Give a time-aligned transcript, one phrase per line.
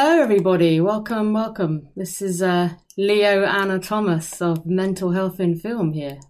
[0.00, 0.80] Hello, everybody.
[0.80, 1.88] Welcome, welcome.
[1.96, 6.20] This is uh, Leo Anna Thomas of Mental Health in Film here.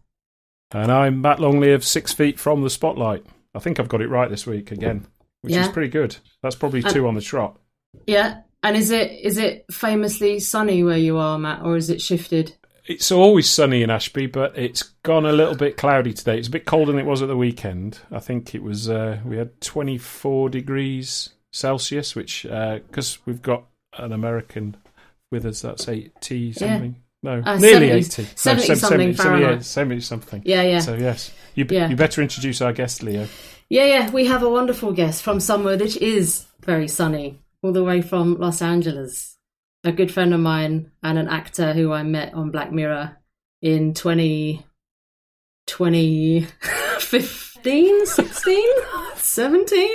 [0.73, 3.27] And I'm Matt Longley of Six Feet from the Spotlight.
[3.55, 5.07] I think I've got it right this week again,
[5.43, 5.67] which Yeah.
[5.67, 6.17] is pretty good.
[6.43, 7.61] That's probably two on the trot.
[8.07, 12.01] Yeah, and is it is it famously sunny where you are, Matt, or is it
[12.01, 12.55] shifted?
[12.87, 16.39] It's always sunny in Ashby, but it's gone a little bit cloudy today.
[16.39, 17.99] It's a bit colder than it was at the weekend.
[18.11, 23.65] I think it was uh, we had 24 degrees Celsius, which because we've got
[23.97, 24.77] an American
[25.31, 26.97] with us, that's 80 something.
[27.23, 28.23] No, Uh, nearly 70 80.
[28.23, 29.51] No, 70 sev- something 70, Fahrenheit.
[29.57, 30.43] yeah, 70 something.
[30.45, 31.89] Yeah, yeah, So yes, you Yeah.
[31.89, 33.27] you better introduce our guest, Leo.
[33.69, 34.11] yeah, yeah.
[34.11, 38.37] We have a wonderful guest from somewhere that is very sunny, all the way from
[38.39, 39.37] Los Angeles.
[39.85, 43.17] A good friend of mine and an actor who I met on Black Mirror
[43.63, 44.65] in 20,
[47.69, 48.67] 2015, 16,
[49.17, 49.89] 17.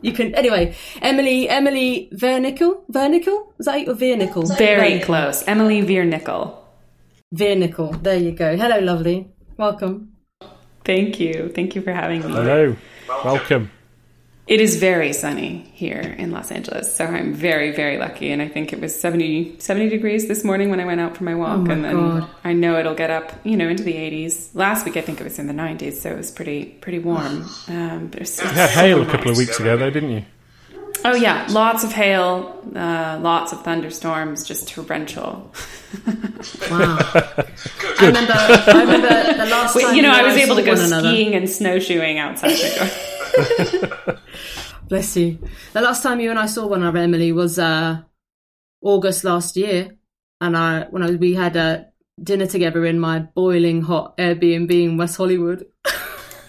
[0.00, 0.74] You can anyway.
[1.02, 4.56] Emily Emily Vernickel Vernickel is that or Vernickel?
[4.56, 5.04] Very Vernickel.
[5.04, 5.44] close.
[5.46, 6.56] Emily Viernickel.
[7.34, 8.02] Vernickel.
[8.02, 8.56] There you go.
[8.56, 9.28] Hello, lovely.
[9.58, 10.12] Welcome.
[10.84, 11.52] Thank you.
[11.54, 12.32] Thank you for having me.
[12.32, 12.76] Hello,
[13.24, 13.70] welcome.
[14.48, 18.32] It is very sunny here in Los Angeles, so I'm very, very lucky.
[18.32, 21.22] And I think it was 70, 70 degrees this morning when I went out for
[21.22, 21.58] my walk.
[21.58, 22.28] Oh my and then God.
[22.42, 24.48] I know it'll get up, you know, into the 80s.
[24.54, 27.48] Last week I think it was in the 90s, so it was pretty, pretty warm.
[27.68, 30.24] Um, but it's, You had hail a couple of weeks ago, though, didn't you?
[31.04, 35.52] Oh yeah, lots of hail, uh, lots of thunderstorms, just torrential.
[36.70, 36.98] Wow.
[37.14, 38.32] I remember.
[38.34, 40.80] I remember the last Wait, time you know, I was able saw to go one
[40.80, 41.08] another.
[41.08, 42.88] skiing and snowshoeing outside my door.
[44.88, 45.38] Bless you.
[45.72, 48.02] The last time you and I saw one of Emily was uh,
[48.82, 49.96] August last year,
[50.40, 51.88] and I when I, we had a
[52.22, 55.66] dinner together in my boiling hot Airbnb in West Hollywood.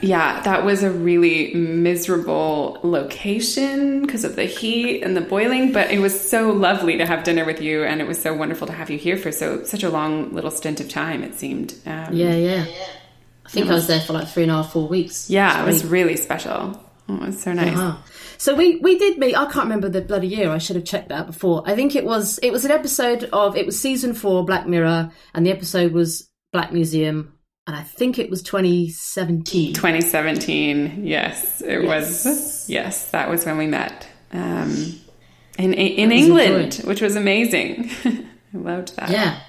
[0.03, 5.91] Yeah, that was a really miserable location because of the heat and the boiling, but
[5.91, 8.73] it was so lovely to have dinner with you and it was so wonderful to
[8.73, 11.73] have you here for so such a long little stint of time it seemed.
[11.85, 12.65] Um, Yeah, yeah.
[13.53, 15.29] I think I was there for like three and a half, four weeks.
[15.29, 16.79] Yeah, it was really special.
[17.07, 17.75] Oh, it was so nice.
[17.75, 17.99] Wow.
[18.37, 19.35] So we we did meet.
[19.35, 20.49] I can't remember the bloody year.
[20.49, 21.61] I should have checked that before.
[21.65, 25.11] I think it was it was an episode of it was season four Black Mirror,
[25.35, 27.37] and the episode was Black Museum,
[27.67, 29.73] and I think it was 2017.
[29.73, 32.67] 2017, yes, it was.
[32.67, 34.99] Yes, that was when we met um,
[35.59, 37.91] in in was England, which was amazing.
[38.03, 39.09] I loved that.
[39.11, 39.39] Yeah.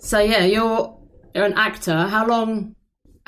[0.00, 0.96] So yeah, you're
[1.34, 1.96] you're an actor.
[1.96, 2.74] How long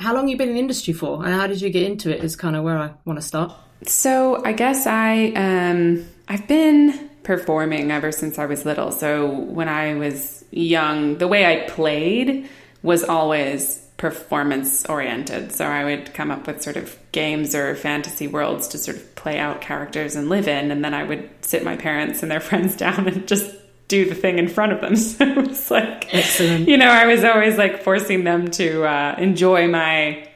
[0.01, 2.23] how long you been in the industry for, and how did you get into it?
[2.23, 3.53] Is kind of where I want to start.
[3.83, 8.91] So I guess I um I've been performing ever since I was little.
[8.91, 12.49] So when I was young, the way I played
[12.83, 15.51] was always performance oriented.
[15.51, 19.15] So I would come up with sort of games or fantasy worlds to sort of
[19.15, 22.39] play out characters and live in and then I would sit my parents and their
[22.49, 23.55] friends down and just
[23.91, 24.95] do the thing in front of them.
[25.11, 26.67] So it was like Excellent.
[26.67, 30.27] you know, I was always like forcing them to uh, enjoy my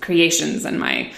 [0.00, 1.12] creations and my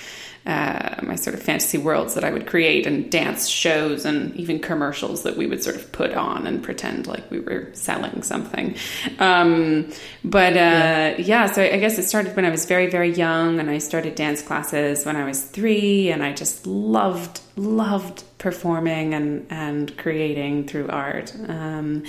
[0.47, 4.59] uh, my sort of fantasy worlds that I would create and dance shows and even
[4.59, 8.75] commercials that we would sort of put on and pretend like we were selling something.
[9.19, 9.91] Um,
[10.25, 11.47] but uh, yeah.
[11.47, 14.43] so I guess it started when I was very very young, and I started dance
[14.43, 20.89] classes when I was three, and I just loved loved performing and and creating through
[20.89, 21.35] art.
[21.49, 22.05] Um,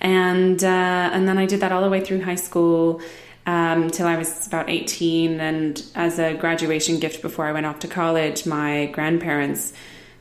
[0.00, 3.00] and uh, and then I did that all the way through high school
[3.46, 5.40] um, I was about 18.
[5.40, 9.72] And as a graduation gift before I went off to college, my grandparents,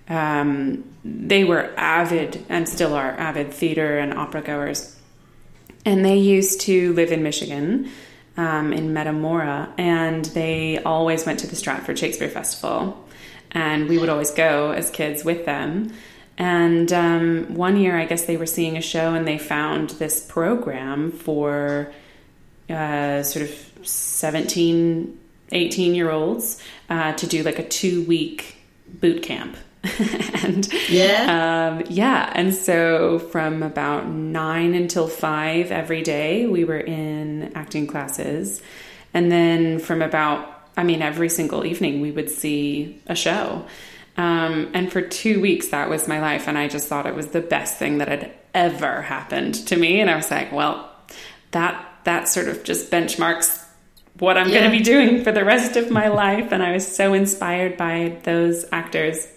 [0.08, 4.96] um, they were avid and still are avid theater and opera goers.
[5.86, 7.90] And they used to live in Michigan,
[8.38, 13.08] um, in Metamora, and they always went to the Stratford Shakespeare Festival.
[13.52, 15.94] And we would always go as kids with them.
[16.38, 20.26] And um, one year, I guess they were seeing a show and they found this
[20.26, 21.94] program for
[22.72, 25.20] uh, sort of 17,
[25.52, 28.56] 18 year olds uh, to do like a two week
[28.88, 29.58] boot camp.
[30.44, 31.72] and Yeah.
[31.80, 37.88] um, yeah, and so from about nine until five every day, we were in acting
[37.88, 38.62] classes.
[39.14, 40.48] And then from about,
[40.78, 43.66] I mean, every single evening, we would see a show.
[44.18, 46.48] Um, and for two weeks, that was my life.
[46.48, 50.00] And I just thought it was the best thing that had ever happened to me.
[50.00, 50.90] And I was like, well,
[51.52, 53.66] that, that sort of just benchmarks
[54.20, 56.52] what I'm going to be doing for the rest of my life.
[56.52, 59.28] And I was so inspired by those actors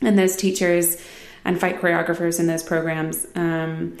[0.00, 1.02] and those teachers
[1.44, 3.96] and fight choreographers in those programs um,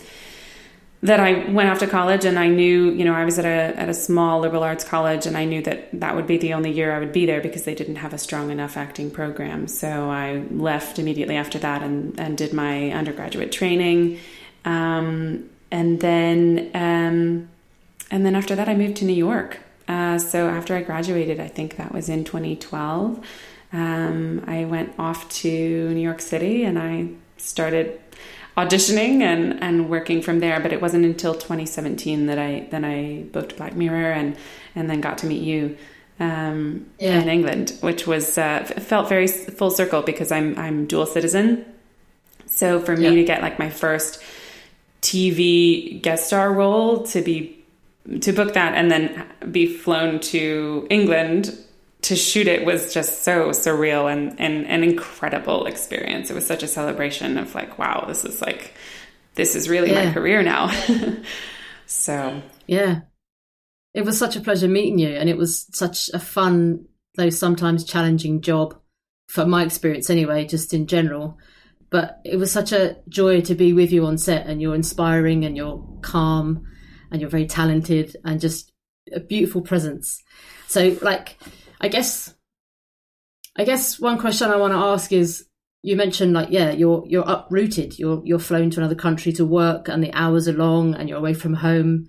[1.02, 3.78] that I went off to college and I knew, you know, I was at a
[3.78, 6.70] at a small liberal arts college and I knew that that would be the only
[6.70, 9.68] year I would be there because they didn't have a strong enough acting program.
[9.68, 14.18] So I left immediately after that and and did my undergraduate training,
[14.64, 17.50] um, and then um,
[18.14, 19.58] and then after that I moved to New York.
[19.88, 23.26] Uh, so after I graduated, I think that was in 2012.
[23.72, 27.08] Um, I went off to New York City and I
[27.38, 28.00] started
[28.56, 30.60] auditioning and, and working from there.
[30.60, 34.36] But it wasn't until 2017 that I then I booked Black Mirror and
[34.76, 35.76] and then got to meet you
[36.20, 37.20] um, yeah.
[37.20, 41.64] in England, which was uh, felt very full circle because I'm I'm dual citizen.
[42.46, 43.14] So for me yeah.
[43.16, 44.22] to get like my first
[45.02, 47.63] TV guest star role to be
[48.20, 51.56] to book that and then be flown to England
[52.02, 56.30] to shoot it was just so surreal and, and an incredible experience.
[56.30, 58.74] It was such a celebration of like, wow, this is like,
[59.36, 60.06] this is really yeah.
[60.06, 60.70] my career now.
[61.86, 63.00] so, yeah,
[63.94, 65.08] it was such a pleasure meeting you.
[65.08, 66.84] And it was such a fun,
[67.16, 68.78] though sometimes challenging job
[69.28, 71.38] for my experience anyway, just in general.
[71.88, 75.46] But it was such a joy to be with you on set and you're inspiring
[75.46, 76.66] and you're calm
[77.14, 78.72] and you're very talented and just
[79.12, 80.20] a beautiful presence.
[80.66, 81.38] So like,
[81.80, 82.34] I guess
[83.56, 85.46] I guess one question I want to ask is
[85.82, 88.00] you mentioned like yeah you're you're uprooted.
[88.00, 91.18] You're you're flown to another country to work and the hours are long and you're
[91.18, 92.08] away from home.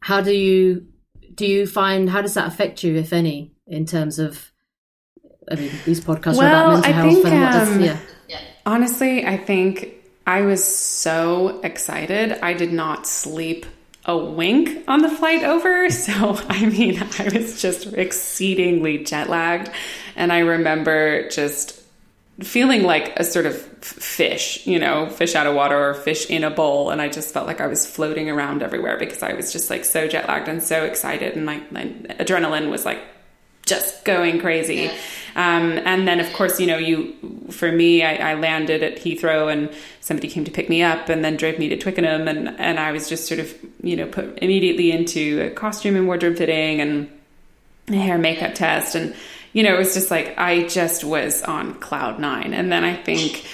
[0.00, 0.88] How do you
[1.32, 4.50] do you find how does that affect you if any in terms of
[5.48, 7.98] I mean these podcasts well, are about mental I health think, and what does, um,
[8.28, 8.40] yeah.
[8.66, 9.94] honestly I think
[10.26, 12.32] I was so excited.
[12.42, 13.66] I did not sleep
[14.04, 15.88] a wink on the flight over.
[16.00, 19.70] So, I mean, I was just exceedingly jet lagged.
[20.16, 21.80] And I remember just
[22.40, 26.44] feeling like a sort of fish, you know, fish out of water or fish in
[26.44, 26.90] a bowl.
[26.90, 29.84] And I just felt like I was floating around everywhere because I was just like
[29.84, 31.36] so jet lagged and so excited.
[31.36, 31.84] And my, my
[32.18, 33.00] adrenaline was like
[33.70, 34.74] just going crazy.
[34.74, 34.96] Yeah.
[35.36, 37.14] Um, and then, of course, you know, you
[37.50, 39.70] for me, I, I, landed at Heathrow, and
[40.00, 42.92] somebody came to pick me up, and then drove me to Twickenham, and and I
[42.92, 47.08] was just sort of, you know, put immediately into a costume and wardrobe fitting and
[47.88, 49.14] a hair makeup test, and
[49.52, 52.54] you know, it was just like I just was on cloud nine.
[52.54, 53.46] And then I think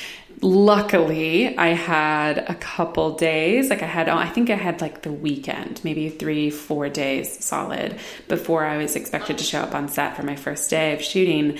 [0.42, 5.12] luckily i had a couple days like i had i think i had like the
[5.12, 7.98] weekend maybe three four days solid
[8.28, 11.58] before i was expected to show up on set for my first day of shooting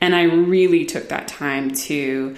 [0.00, 2.36] and i really took that time to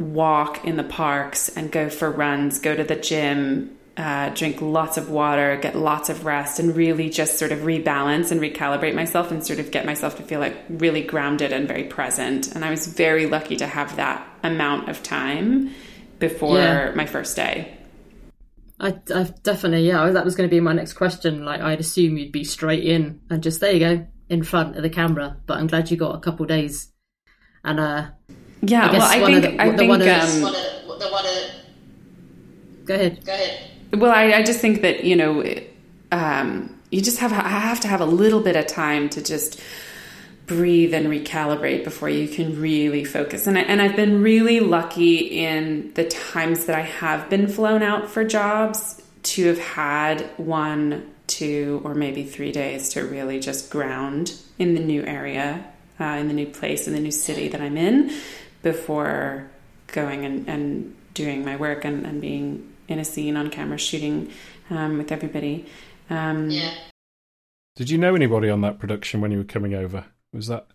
[0.00, 4.96] walk in the parks and go for runs go to the gym uh, drink lots
[4.96, 9.30] of water, get lots of rest, and really just sort of rebalance and recalibrate myself
[9.30, 12.54] and sort of get myself to feel like really grounded and very present.
[12.54, 15.74] And I was very lucky to have that amount of time
[16.18, 16.92] before yeah.
[16.94, 17.76] my first day.
[18.78, 21.44] I, I definitely, yeah, that was going to be my next question.
[21.44, 24.82] Like, I'd assume you'd be straight in and just there you go in front of
[24.82, 25.36] the camera.
[25.46, 26.92] But I'm glad you got a couple days.
[27.64, 28.10] And uh,
[28.62, 31.50] yeah, I well, I think the, I think um, the, the,
[32.84, 33.24] go ahead.
[33.24, 35.44] Go ahead well, I, I just think that you know,
[36.12, 39.60] um, you just have I have to have a little bit of time to just
[40.46, 43.46] breathe and recalibrate before you can really focus.
[43.46, 47.82] And I, and I've been really lucky in the times that I have been flown
[47.82, 53.70] out for jobs to have had one, two, or maybe three days to really just
[53.70, 55.64] ground in the new area,
[55.98, 58.12] uh, in the new place, in the new city that I'm in,
[58.62, 59.50] before
[59.88, 64.30] going and, and doing my work and, and being in a scene on camera shooting
[64.68, 65.66] um, with everybody.
[66.10, 66.74] Um, yeah.
[67.76, 70.04] Did you know anybody on that production when you were coming over?
[70.34, 70.66] Was that,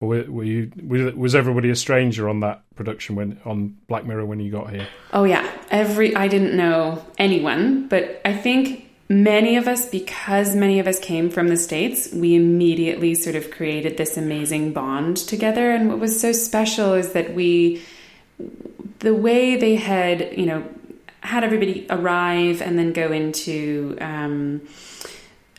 [0.00, 0.70] were, were you?
[1.16, 4.86] Was everybody a stranger on that production when on Black Mirror when you got here?
[5.12, 10.80] Oh yeah, every I didn't know anyone, but I think many of us, because many
[10.80, 15.70] of us came from the states, we immediately sort of created this amazing bond together.
[15.70, 17.82] And what was so special is that we,
[18.98, 20.68] the way they had, you know,
[21.20, 24.60] had everybody arrive and then go into um,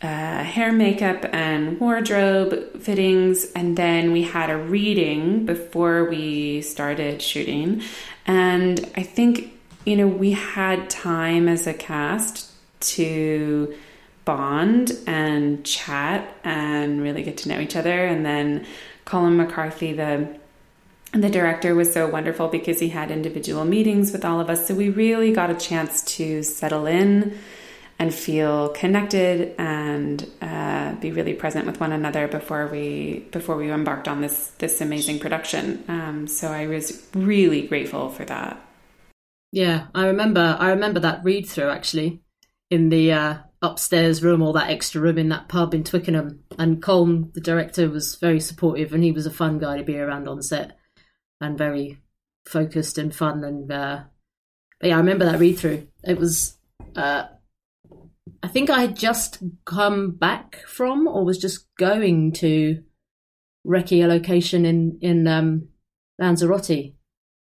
[0.01, 3.45] uh, hair, makeup, and wardrobe fittings.
[3.55, 7.81] And then we had a reading before we started shooting.
[8.25, 9.53] And I think,
[9.85, 13.73] you know, we had time as a cast to
[14.23, 18.05] bond and chat and really get to know each other.
[18.05, 18.67] And then
[19.05, 20.37] Colm McCarthy, the
[21.13, 24.67] the director was so wonderful because he had individual meetings with all of us.
[24.67, 27.39] So we really got a chance to settle in
[27.99, 33.71] and feel connected and uh, be really present with one another before we before we
[33.71, 35.83] embarked on this this amazing production.
[35.87, 38.61] Um, so I was really grateful for that.
[39.51, 40.57] Yeah, I remember.
[40.59, 42.21] I remember that read through actually.
[42.69, 46.43] in the uh, upstairs room or that extra room in that pub in Twickenham.
[46.57, 49.97] And Colm, the director, was very supportive and he was a fun guy to be
[49.97, 50.77] around on set
[51.39, 52.01] and very
[52.45, 53.43] focused and fun.
[53.43, 54.03] And uh,
[54.79, 55.87] but yeah, I remember that read through.
[56.03, 56.57] It was,
[56.95, 57.25] uh,
[58.44, 62.84] I think I had just come back from or was just going to
[63.65, 65.70] recce a location in in um,
[66.20, 66.94] Lanzarote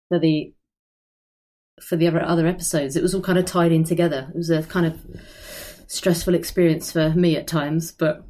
[0.09, 0.53] for the
[1.81, 2.97] for the other other episodes.
[2.97, 4.31] It was all kind of tied in together.
[4.35, 5.01] It was a kind of
[5.87, 8.25] stressful experience for me at times, but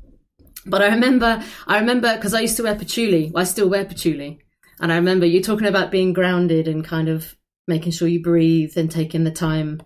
[0.67, 3.33] but I remember I remember because I used to wear patchouli.
[3.35, 4.41] I still wear patchouli,
[4.81, 7.37] and I remember you talking about being grounded and kind of
[7.67, 9.83] making sure you breathe and taking the time.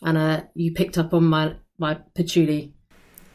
[0.00, 2.72] And uh, you picked up on my my patchouli.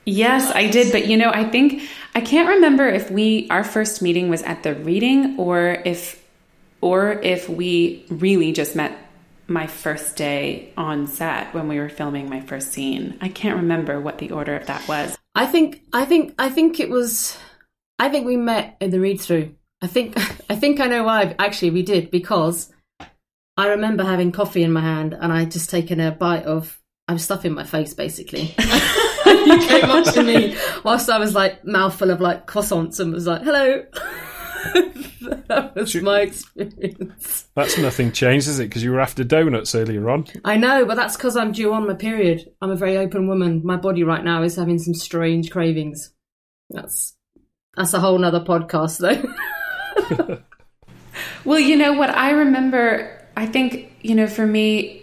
[0.06, 1.84] Yes, I did, but you know, I think
[2.14, 6.22] I can't remember if we our first meeting was at the reading or if
[6.82, 8.98] or if we really just met
[9.48, 13.18] my first day on set when we were filming my first scene.
[13.22, 15.18] I can't remember what the order of that was.
[15.36, 17.38] I think I think I think it was
[17.98, 19.56] I think we met in the read through.
[19.82, 20.18] I think
[20.50, 22.74] I think I know why actually we did because
[23.56, 26.80] I remember having coffee in my hand and I just taken a bite of
[27.14, 28.56] I was stuffing my face basically.
[29.26, 33.28] you came up to me whilst I was like mouthful of like croissants and was
[33.28, 33.84] like, "Hello."
[35.48, 37.50] that was my experience.
[37.54, 38.64] That's nothing changed, is it?
[38.64, 40.26] Because you were after donuts earlier on.
[40.44, 42.52] I know, but that's because I'm due on my period.
[42.64, 43.62] I'm a very open woman.
[43.64, 46.16] My body right now is having some strange cravings.
[46.72, 47.14] That's
[47.78, 48.98] that's a whole nother podcast,
[50.18, 50.40] though.
[51.46, 53.20] well, you know what I remember.
[53.38, 55.03] I think you know, for me,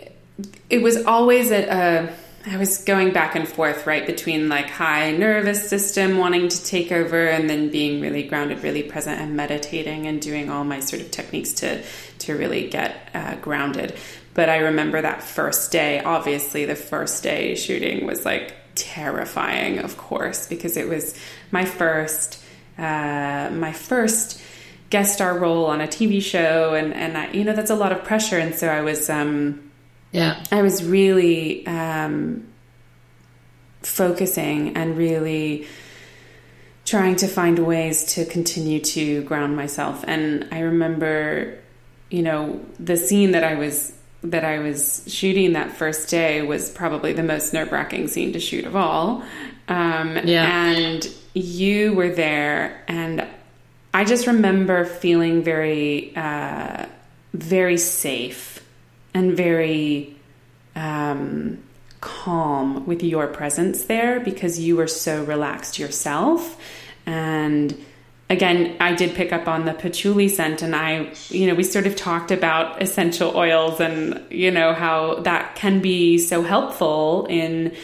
[0.68, 1.66] it was always a.
[1.68, 2.16] a
[2.46, 6.90] I was going back and forth, right, between like high nervous system wanting to take
[6.90, 11.02] over and then being really grounded, really present and meditating and doing all my sort
[11.02, 11.82] of techniques to
[12.20, 13.94] to really get uh, grounded.
[14.32, 19.98] But I remember that first day, obviously the first day shooting was like terrifying, of
[19.98, 21.14] course, because it was
[21.50, 22.42] my first
[22.78, 24.40] uh, my first
[24.88, 27.92] guest star role on a TV show and and I, you know that's a lot
[27.92, 29.69] of pressure and so I was um
[30.12, 30.42] yeah.
[30.50, 32.46] I was really um,
[33.82, 35.66] focusing and really
[36.84, 40.04] trying to find ways to continue to ground myself.
[40.06, 41.58] And I remember,
[42.10, 46.68] you know, the scene that I was that I was shooting that first day was
[46.68, 49.22] probably the most nerve wracking scene to shoot of all.
[49.68, 50.66] Um, yeah.
[50.66, 53.26] And you were there, and
[53.94, 56.86] I just remember feeling very, uh,
[57.32, 58.49] very safe
[59.14, 60.16] and very
[60.76, 61.62] um,
[62.00, 66.58] calm with your presence there because you were so relaxed yourself.
[67.06, 67.76] And
[68.28, 71.86] again, I did pick up on the patchouli scent, and I, you know, we sort
[71.86, 77.74] of talked about essential oils and, you know, how that can be so helpful in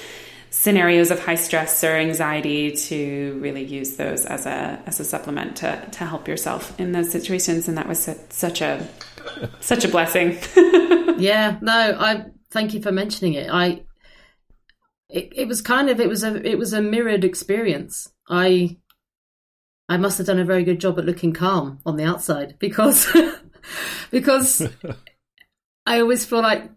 [0.51, 5.57] scenarios of high stress or anxiety to really use those as a as a supplement
[5.57, 8.89] to to help yourself in those situations and that was such a
[9.61, 10.39] such a blessing
[11.19, 13.49] yeah no i thank you for mentioning it.
[13.51, 13.83] I
[15.09, 18.11] it, it was kind of it was a it was a mirrored experience.
[18.29, 18.79] I
[19.89, 23.07] i must have done a very good job at looking calm on the outside because
[24.11, 24.67] because
[25.87, 26.69] i always feel like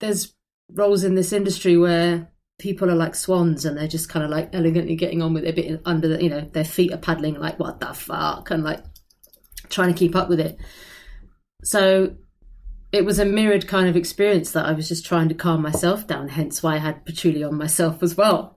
[0.00, 0.34] there's
[0.70, 4.50] roles in this industry where people are like swans and they're just kind of like
[4.52, 7.40] elegantly getting on with it a bit under the, you know their feet are paddling
[7.40, 8.50] like what the fuck?
[8.50, 8.84] and like
[9.70, 10.58] trying to keep up with it.
[11.64, 12.16] So
[12.92, 16.06] it was a mirrored kind of experience that I was just trying to calm myself
[16.06, 18.56] down hence why I had patchouli on myself as well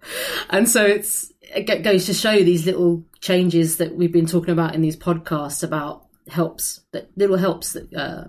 [0.49, 4.75] and so it's it goes to show these little changes that we've been talking about
[4.75, 8.25] in these podcasts about helps that little helps that uh,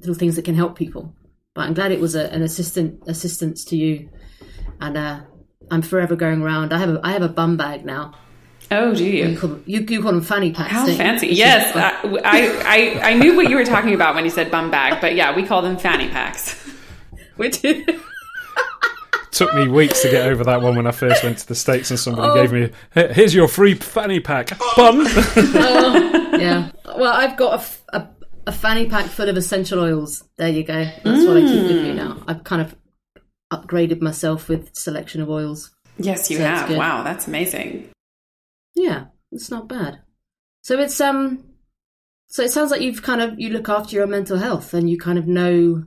[0.00, 1.14] little things that can help people
[1.54, 4.08] but I'm glad it was a, an assistant assistance to you
[4.80, 5.20] and uh,
[5.70, 6.72] I'm forever going around.
[6.72, 8.12] I have a I have a bum bag now.
[8.72, 9.28] Oh, do you?
[9.28, 10.70] You call them, you, you call them fanny packs.
[10.70, 11.28] How fancy!
[11.28, 15.00] Yes, I, I I knew what you were talking about when you said bum bag,
[15.00, 16.58] but yeah, we call them fanny packs.
[17.36, 17.60] Which
[19.30, 21.90] took me weeks to get over that one when I first went to the states,
[21.90, 22.34] and somebody oh.
[22.34, 22.70] gave me,
[23.12, 26.70] "Here's your free fanny pack, bum." oh, yeah.
[26.84, 28.08] Well, I've got a, a,
[28.46, 30.24] a, fanny pack full of essential oils.
[30.36, 30.84] There you go.
[30.84, 31.28] That's mm.
[31.28, 32.22] what I keep with me now.
[32.26, 32.74] I've kind of
[33.52, 35.70] upgraded myself with selection of oils.
[35.98, 36.74] Yes, you so have.
[36.74, 37.91] Wow, that's amazing.
[38.74, 40.00] Yeah, it's not bad.
[40.62, 41.44] So it's um
[42.28, 44.98] so it sounds like you've kind of you look after your mental health and you
[44.98, 45.84] kind of know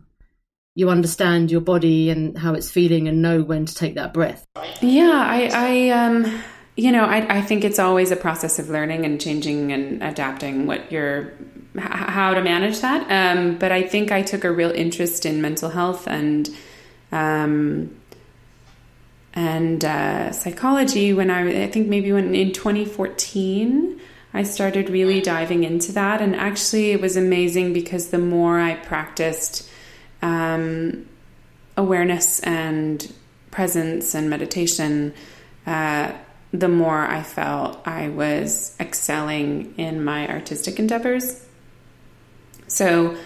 [0.76, 4.46] you understand your body and how it's feeling and know when to take that breath.
[4.82, 6.42] Yeah, I I um
[6.76, 10.68] you know, I I think it's always a process of learning and changing and adapting
[10.68, 11.34] what you're
[11.78, 13.10] how to manage that.
[13.10, 16.50] Um, but I think I took a real interest in mental health and
[17.12, 17.96] um,
[19.36, 24.00] and uh, psychology when I, I think maybe when in 2014
[24.34, 26.22] I started really diving into that.
[26.22, 29.70] And actually, it was amazing because the more I practiced
[30.22, 31.08] um,
[31.78, 33.14] awareness and
[33.52, 35.14] presence and meditation,
[35.66, 36.12] uh,
[36.52, 41.46] the more I felt I was excelling in my artistic endeavors.
[42.68, 43.18] So,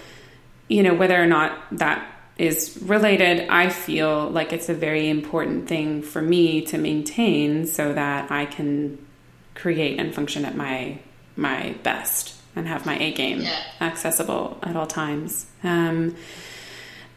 [0.67, 5.67] you know, whether or not that is related, I feel like it's a very important
[5.67, 8.97] thing for me to maintain so that I can
[9.55, 10.99] create and function at my
[11.35, 13.61] my best and have my A game yeah.
[13.81, 15.45] accessible at all times.
[15.63, 16.15] Um,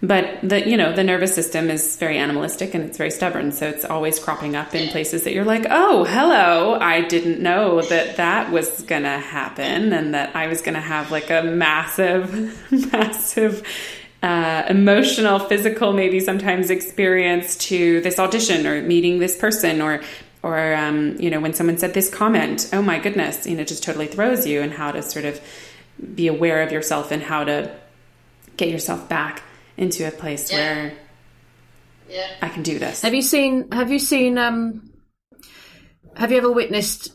[0.02, 3.68] but the you know the nervous system is very animalistic and it's very stubborn, so
[3.68, 8.16] it's always cropping up in places that you're like, oh, hello, I didn't know that
[8.16, 12.60] that was gonna happen and that I was gonna have like a massive,
[12.92, 13.64] massive.
[14.22, 20.00] Uh, emotional, physical, maybe sometimes experience to this audition or meeting this person or
[20.42, 23.82] or um, you know when someone said this comment oh my goodness you know just
[23.82, 25.40] totally throws you and how to sort of
[26.14, 27.74] be aware of yourself and how to
[28.56, 29.42] get yourself back
[29.76, 30.58] into a place yeah.
[30.58, 30.92] where
[32.08, 32.26] yeah.
[32.42, 33.02] I can do this.
[33.02, 34.90] Have you seen have you seen um
[36.16, 37.12] have you ever witnessed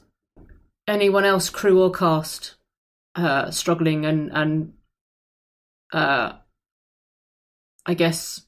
[0.88, 2.56] anyone else crew or cast
[3.16, 4.74] uh struggling and and
[5.94, 6.34] uh
[7.88, 8.42] I guess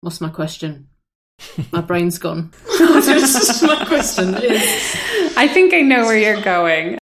[0.00, 0.88] what's my question?
[1.72, 2.52] My brain's gone.
[2.78, 4.96] my question is.
[5.36, 6.98] I think I know where you're going.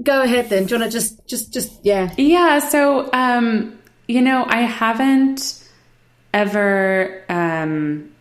[0.00, 0.66] Go ahead then.
[0.66, 2.12] Do you want to just, just, just, yeah.
[2.16, 2.60] Yeah.
[2.60, 5.68] So, um, you know, I haven't
[6.32, 8.12] ever um,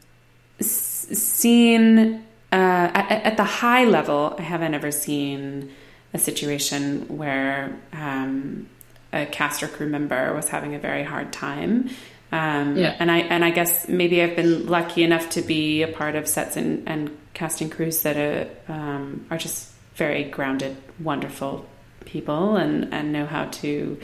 [0.59, 5.71] s- seen, uh, at, at, the high level, I haven't ever seen
[6.13, 8.67] a situation where um,
[9.13, 11.89] a cast or crew member was having a very hard time.
[12.31, 12.95] Um, yeah.
[12.99, 16.27] And I and I guess maybe I've been lucky enough to be a part of
[16.27, 21.65] sets and, and casting crews that are, um, are just very grounded, wonderful
[22.05, 23.99] people and, and know how to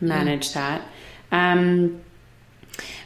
[0.00, 0.82] manage that.
[1.32, 2.00] Um,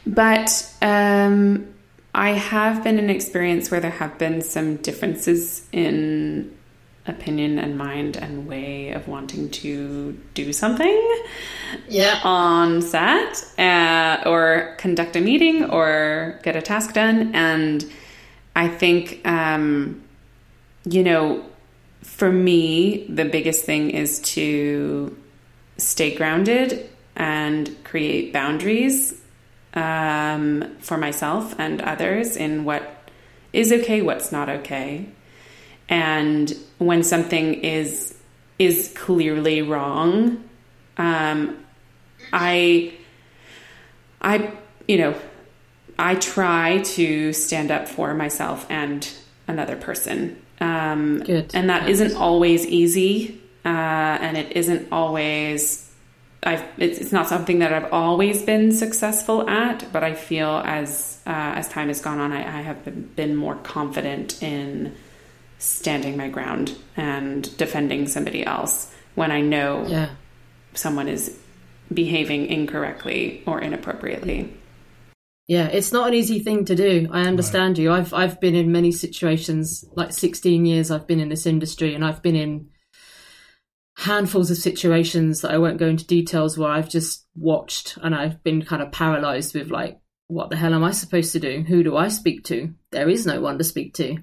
[0.07, 1.75] but um,
[2.15, 6.57] I have been in an experience where there have been some differences in
[7.07, 11.23] opinion and mind and way of wanting to do something
[11.89, 12.21] yeah.
[12.25, 17.35] on set uh, or conduct a meeting or get a task done.
[17.35, 17.85] And
[18.57, 20.03] I think, um,
[20.85, 21.45] you know,
[22.03, 25.17] for me, the biggest thing is to
[25.77, 29.21] stay grounded and create boundaries
[29.75, 33.11] um, for myself and others in what
[33.53, 35.07] is okay, what's not okay.
[35.89, 36.55] And
[36.87, 38.17] when something is
[38.59, 40.45] is clearly wrong,
[40.97, 41.65] um,
[42.33, 42.95] I
[44.21, 44.53] I
[44.87, 45.15] you know
[45.99, 49.09] I try to stand up for myself and
[49.47, 50.41] another person.
[50.61, 51.23] Um.
[51.53, 55.85] And that not always easy, uh, and it isn't always
[56.45, 61.21] I've it's, it's, not something that I've always been successful at, but I feel as
[61.27, 64.95] uh, as time has gone on, I, I have been, been, more confident in
[65.65, 70.11] standing my ground and defending somebody else when I know yeah.
[70.75, 71.39] someone is
[71.93, 74.53] behaving incorrectly or inappropriately.
[75.47, 77.09] Yeah, it's not an easy thing to do.
[77.11, 77.85] I understand right.
[77.85, 77.93] you.
[77.93, 82.05] I've I've been in many situations, like 16 years I've been in this industry and
[82.05, 82.69] I've been in
[83.97, 88.43] handfuls of situations that I won't go into details where I've just watched and I've
[88.43, 91.63] been kind of paralyzed with like, what the hell am I supposed to do?
[91.67, 92.75] Who do I speak to?
[92.91, 94.19] There is no one to speak to.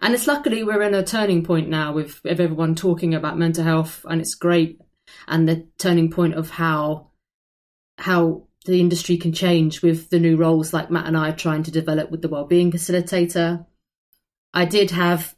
[0.00, 4.04] And it's luckily we're in a turning point now with, everyone talking about mental health
[4.08, 4.80] and it's great.
[5.28, 7.10] And the turning point of how,
[7.98, 11.64] how the industry can change with the new roles like Matt and I are trying
[11.64, 13.66] to develop with the wellbeing facilitator.
[14.54, 15.34] I did have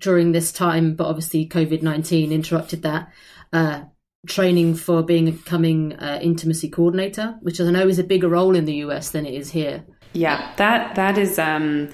[0.00, 3.12] during this time, but obviously COVID 19 interrupted that.
[3.52, 3.82] Uh,
[4.26, 8.64] training for being becoming uh, intimacy coordinator, which I know is a bigger role in
[8.64, 9.84] the US than it is here.
[10.12, 11.90] Yeah, that that is um,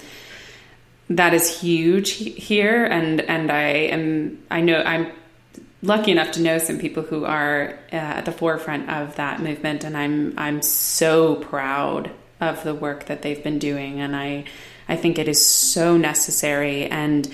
[1.09, 5.11] that is huge here, and and I am I know I'm
[5.81, 9.83] lucky enough to know some people who are uh, at the forefront of that movement,
[9.83, 14.45] and I'm I'm so proud of the work that they've been doing, and I
[14.89, 16.85] I think it is so necessary.
[16.85, 17.31] And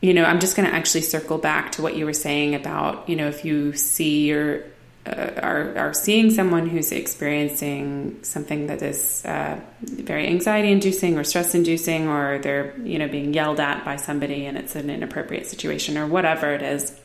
[0.00, 3.08] you know, I'm just going to actually circle back to what you were saying about,
[3.08, 4.70] you know, if you see or
[5.06, 11.24] uh, are, are seeing someone who's experiencing something that is uh, very anxiety inducing or
[11.24, 15.46] stress inducing, or they're, you know, being yelled at by somebody and it's an inappropriate
[15.46, 16.98] situation or whatever it is.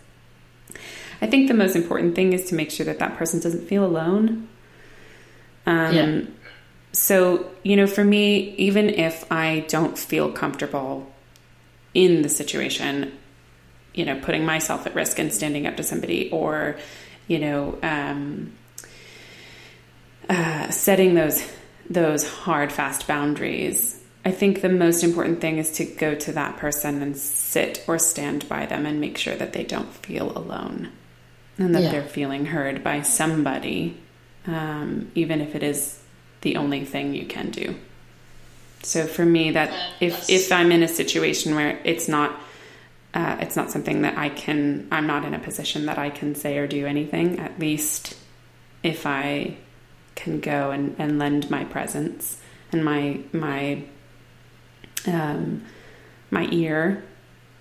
[1.22, 3.84] I think the most important thing is to make sure that that person doesn't feel
[3.86, 4.48] alone.
[5.66, 6.22] Um, yeah.
[6.94, 11.12] So, you know, for me, even if I don't feel comfortable
[11.94, 13.12] in the situation,
[13.94, 16.78] you know, putting myself at risk and standing up to somebody or,
[17.30, 18.52] you know, um,
[20.28, 21.42] uh, setting those
[21.90, 23.96] those hard, fast boundaries.
[24.26, 27.98] I think the most important thing is to go to that person and sit or
[27.98, 30.92] stand by them and make sure that they don't feel alone
[31.58, 31.92] and that yeah.
[31.92, 33.98] they're feeling heard by somebody,
[34.46, 36.00] um, even if it is
[36.42, 37.76] the only thing you can do.
[38.84, 42.40] So for me, that if if I'm in a situation where it's not
[43.14, 46.36] uh, it's not something that I can, I'm not in a position that I can
[46.36, 47.40] say or do anything.
[47.40, 48.16] At least
[48.84, 49.58] if I
[50.16, 52.42] can go and, and lend my presence
[52.72, 53.84] and my my
[55.08, 55.64] um,
[56.30, 57.04] my ear,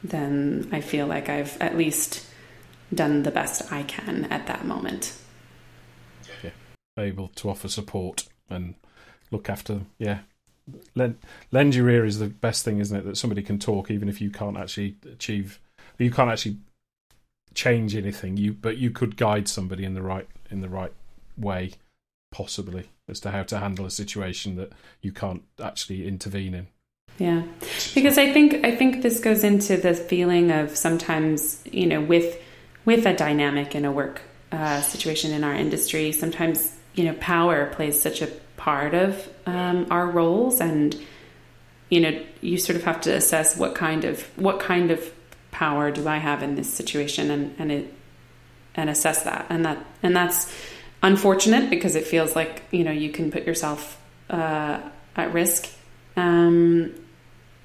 [0.03, 2.27] then I feel like I've at least
[2.93, 5.17] done the best I can at that moment.
[6.43, 6.51] Yeah,
[6.99, 8.75] able to offer support and
[9.31, 9.87] look after them.
[9.99, 10.21] Yeah,
[10.95, 11.19] lend,
[11.51, 13.05] lend your ear is the best thing, isn't it?
[13.05, 15.59] That somebody can talk even if you can't actually achieve,
[15.99, 16.59] you can't actually
[17.55, 18.37] change anything.
[18.37, 20.93] You but you could guide somebody in the right in the right
[21.37, 21.73] way,
[22.31, 26.67] possibly as to how to handle a situation that you can't actually intervene in.
[27.19, 27.43] Yeah,
[27.95, 32.41] because I think I think this goes into the feeling of sometimes you know with
[32.85, 37.67] with a dynamic in a work uh, situation in our industry, sometimes you know power
[37.67, 40.95] plays such a part of um, our roles and
[41.89, 45.13] you know you sort of have to assess what kind of what kind of
[45.51, 47.95] power do I have in this situation and and it
[48.79, 49.47] and assess that.
[49.51, 50.53] And that and that's
[51.03, 54.81] unfortunate because it feels like you know you can put yourself uh,
[55.17, 55.69] at risk
[56.17, 56.95] um,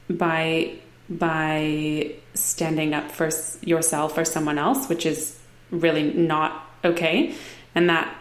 [0.09, 0.75] by
[1.09, 3.29] by standing up for
[3.61, 7.35] yourself or someone else which is really not okay.
[7.75, 8.15] And that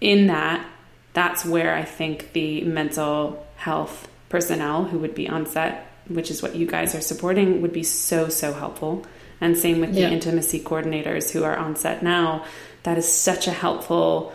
[0.00, 0.66] in that
[1.12, 6.42] that's where I think the mental health personnel who would be on set, which is
[6.42, 9.04] what you guys are supporting, would be so, so helpful.
[9.40, 10.08] And same with yeah.
[10.08, 12.44] the intimacy coordinators who are on set now.
[12.82, 14.32] That is such a helpful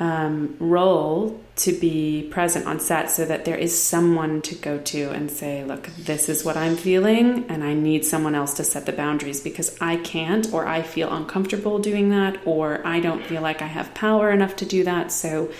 [0.00, 5.10] um, role to be present on set so that there is someone to go to
[5.10, 8.86] and say, look, this is what I'm feeling, and I need someone else to set
[8.86, 13.42] the boundaries because I can't, or I feel uncomfortable doing that, or I don't feel
[13.42, 15.12] like I have power enough to do that.
[15.12, 15.52] So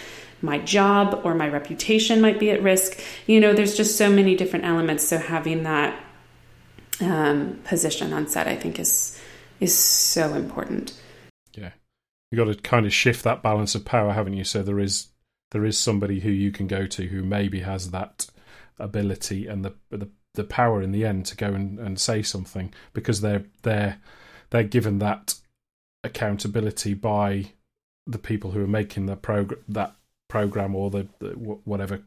[0.43, 3.01] my job or my reputation might be at risk.
[3.27, 5.07] You know, there's just so many different elements.
[5.07, 5.99] So having that
[7.01, 9.19] um, position on set, I think, is
[9.61, 11.01] is so important.
[11.55, 11.71] Yeah,
[12.31, 14.45] you got to kind of shift that balance of power, haven't you?
[14.45, 15.09] So there is
[15.53, 18.27] there is somebody who you can go to who maybe has that
[18.79, 22.73] ability and the the, the power in the end to go and, and say something
[22.93, 23.99] because they're they're
[24.51, 25.35] they're given that
[26.05, 27.53] accountability by
[28.07, 29.95] the people who are making the program that
[30.33, 32.01] program or the, the whatever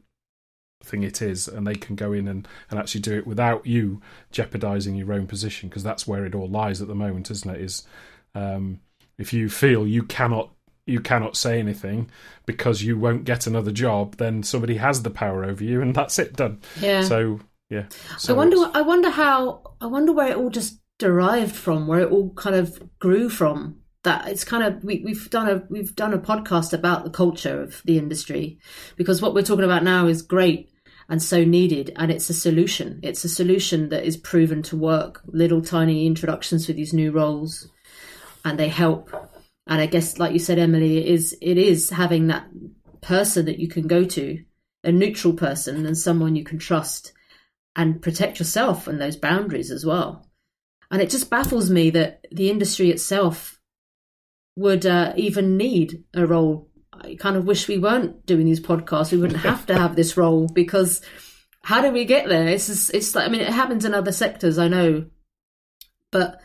[0.83, 4.01] thing it is and they can go in and, and actually do it without you
[4.31, 7.61] jeopardizing your own position because that's where it all lies at the moment isn't it?
[7.61, 7.83] Is
[8.33, 8.79] um,
[9.19, 10.49] if you feel you cannot
[10.87, 12.09] you cannot say anything
[12.47, 16.17] because you won't get another job then somebody has the power over you and that's
[16.17, 16.59] it done.
[16.81, 17.03] Yeah.
[17.03, 17.85] So yeah.
[18.17, 21.99] So i wonder i wonder how i wonder where it all just derived from where
[21.99, 25.95] it all kind of grew from that it's kind of we, we've done a we've
[25.95, 28.57] done a podcast about the culture of the industry
[28.95, 30.71] because what we're talking about now is great
[31.09, 32.99] and so needed and it's a solution.
[33.03, 35.21] It's a solution that is proven to work.
[35.27, 37.67] Little tiny introductions for these new roles
[38.43, 39.13] and they help.
[39.67, 42.47] And i guess like you said emily it is it is having that
[43.01, 44.43] person that you can go to
[44.83, 47.11] a neutral person and someone you can trust
[47.75, 50.25] and protect yourself and those boundaries as well.
[50.91, 53.54] And it just baffles me that the industry itself
[54.55, 56.69] would uh, even need a role.
[56.93, 59.11] I kind of wish we weren't doing these podcasts.
[59.11, 61.01] We wouldn't have to have this role because
[61.63, 62.47] how do we get there?
[62.47, 65.05] It's just, it's like I mean, it happens in other sectors, I know,
[66.11, 66.41] but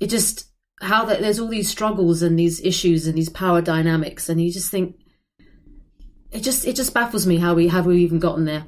[0.00, 0.48] it just
[0.80, 4.52] how that there's all these struggles and these issues and these power dynamics, and you
[4.52, 4.96] just think
[6.32, 8.66] it just it just baffles me how we have we even gotten there.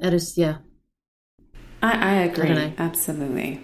[0.00, 0.58] It is yeah.
[1.82, 3.60] I, I agree I absolutely,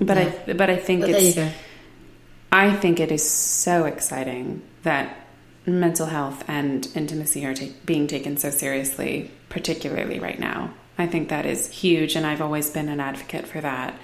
[0.00, 0.32] but yeah.
[0.48, 1.36] I but I think but it's
[2.54, 5.26] I think it is so exciting that
[5.66, 10.72] mental health and intimacy are ta- being taken so seriously, particularly right now.
[10.96, 13.98] I think that is huge, and I've always been an advocate for that.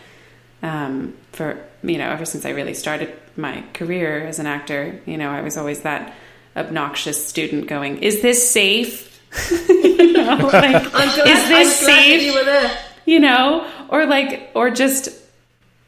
[0.64, 5.16] Um, for you know, ever since I really started my career as an actor, you
[5.16, 6.12] know, I was always that
[6.56, 9.20] obnoxious student going, "Is this safe?"
[9.68, 12.22] you know, like, glad, is this safe?
[12.22, 15.19] You, you know, or like, or just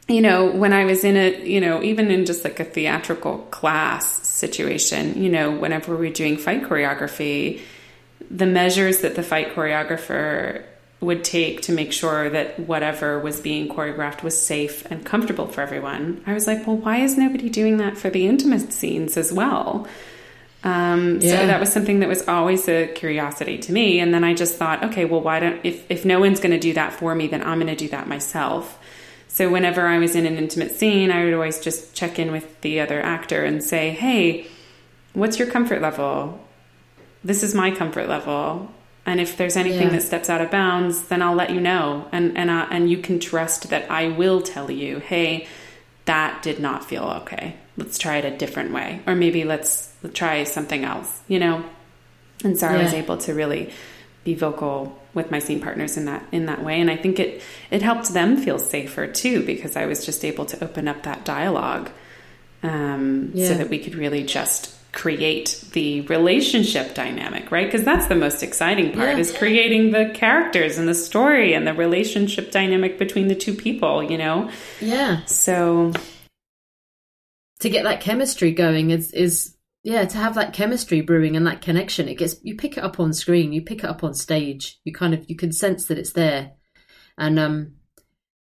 [0.07, 3.39] you know, when I was in a, you know, even in just like a theatrical
[3.51, 7.61] class situation, you know, whenever we're doing fight choreography,
[8.29, 10.63] the measures that the fight choreographer
[10.99, 15.61] would take to make sure that whatever was being choreographed was safe and comfortable for
[15.61, 16.23] everyone.
[16.25, 19.87] I was like, well, why is nobody doing that for the intimate scenes as well?
[20.63, 21.39] Um, yeah.
[21.39, 23.99] So that was something that was always a curiosity to me.
[23.99, 26.59] And then I just thought, okay, well, why don't if if no one's going to
[26.59, 28.79] do that for me, then I'm going to do that myself.
[29.33, 32.61] So whenever I was in an intimate scene, I would always just check in with
[32.61, 34.45] the other actor and say, hey,
[35.13, 36.39] what's your comfort level?
[37.23, 38.71] This is my comfort level.
[39.07, 39.93] And if there's anything yeah.
[39.93, 42.99] that steps out of bounds, then I'll let you know, and and uh, and you
[42.99, 45.47] can trust that I will tell you, hey,
[46.05, 47.55] that did not feel okay.
[47.75, 51.21] Let's try it a different way, or maybe let's, let's try something else.
[51.27, 51.65] You know.
[52.43, 52.77] And so yeah.
[52.77, 53.73] I was able to really
[54.23, 57.41] be vocal with my scene partners in that in that way, and I think it
[57.71, 61.25] it helped them feel safer too because I was just able to open up that
[61.25, 61.89] dialogue,
[62.63, 63.47] um, yeah.
[63.47, 67.65] so that we could really just create the relationship dynamic, right?
[67.65, 69.17] Because that's the most exciting part yeah.
[69.17, 74.03] is creating the characters and the story and the relationship dynamic between the two people,
[74.03, 74.51] you know?
[74.79, 75.25] Yeah.
[75.25, 75.93] So
[77.59, 79.52] to get that chemistry going is is
[79.83, 82.99] yeah, to have that chemistry brewing and that connection, it gets you pick it up
[82.99, 84.79] on screen, you pick it up on stage.
[84.85, 86.53] You kind of you can sense that it's there.
[87.17, 87.73] And um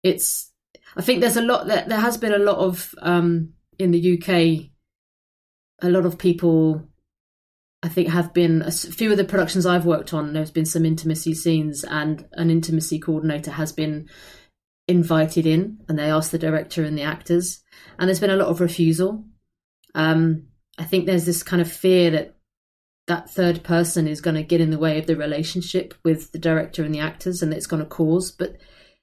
[0.03, 0.53] it's
[0.97, 4.19] I think there's a lot that there has been a lot of um in the
[4.19, 4.71] UK
[5.83, 6.89] a lot of people
[7.83, 10.33] I think have been a few of the productions I've worked on.
[10.33, 14.09] There's been some intimacy scenes, and an intimacy coordinator has been
[14.89, 17.63] invited in, and they ask the director and the actors.
[17.99, 19.27] And there's been a lot of refusal.
[19.95, 20.47] Um,
[20.79, 22.35] I think there's this kind of fear that
[23.07, 26.39] that third person is going to get in the way of the relationship with the
[26.39, 28.31] director and the actors, and it's going to cause.
[28.31, 28.57] But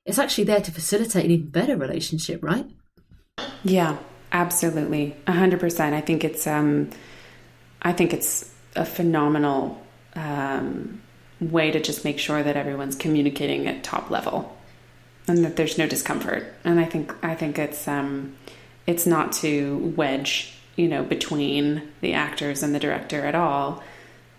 [0.06, 2.66] it's actually there to facilitate an even better relationship, right?
[3.64, 3.98] Yeah,
[4.32, 5.94] Absolutely, a hundred percent.
[5.94, 6.90] I think it's um,
[7.82, 9.82] I think it's a phenomenal
[10.16, 11.02] um,
[11.42, 14.56] way to just make sure that everyone's communicating at top level
[15.28, 16.46] and that there's no discomfort.
[16.64, 18.38] And I think I think it's um,
[18.88, 23.84] it's not to wedge you know between the actors and the director at all.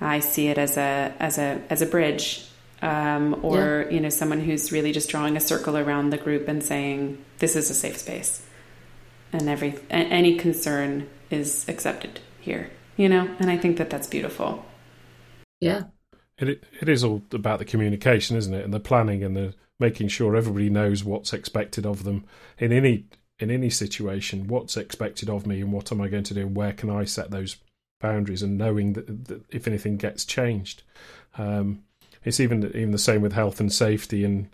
[0.01, 2.47] I see it as a as a as a bridge
[2.83, 3.95] um, or yeah.
[3.95, 7.57] you know someone who's really just drawing a circle around the group and saying this
[7.57, 8.45] is a safe space
[9.33, 14.65] and every any concern is accepted here you know and i think that that's beautiful
[15.61, 15.85] yeah
[16.39, 20.09] it it is all about the communication isn't it and the planning and the making
[20.09, 22.25] sure everybody knows what's expected of them
[22.59, 23.05] in any
[23.43, 26.57] in any situation what's expected of me and what am i going to do and
[26.57, 27.57] where can i set those
[28.03, 30.83] boundaries and knowing that, that if anything gets changed.
[31.39, 31.85] Um,
[32.25, 34.51] it's even even the same with health and safety and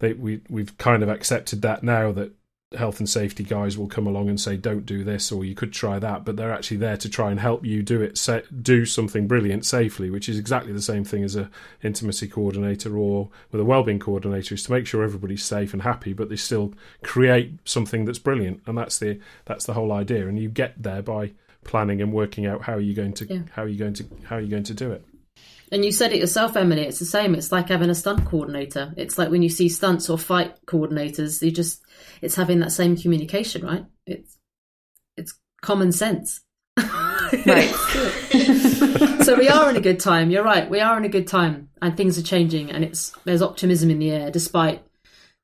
[0.00, 2.32] they, we we've kind of accepted that now that
[2.76, 5.72] health and safety guys will come along and say don't do this or you could
[5.72, 8.20] try that but they're actually there to try and help you do it
[8.62, 11.50] do something brilliant safely which is exactly the same thing as a
[11.82, 16.12] intimacy coordinator or with a wellbeing coordinator is to make sure everybody's safe and happy
[16.12, 18.62] but they still create something that's brilliant.
[18.66, 20.28] And that's the that's the whole idea.
[20.28, 21.32] And you get there by
[21.64, 23.40] planning and working out how you're going to yeah.
[23.52, 25.04] how you're going to how you're going to do it
[25.72, 26.82] and you said it yourself, Emily.
[26.82, 27.34] It's the same.
[27.34, 28.94] It's like having a stunt coordinator.
[28.96, 31.82] It's like when you see stunts or fight coordinators, you just
[32.22, 33.84] it's having that same communication, right?
[34.06, 34.38] It's
[35.16, 36.40] it's common sense.
[37.46, 37.74] right.
[39.24, 40.30] so we are in a good time.
[40.30, 40.68] You're right.
[40.68, 43.98] We are in a good time, and things are changing, and it's there's optimism in
[43.98, 44.82] the air despite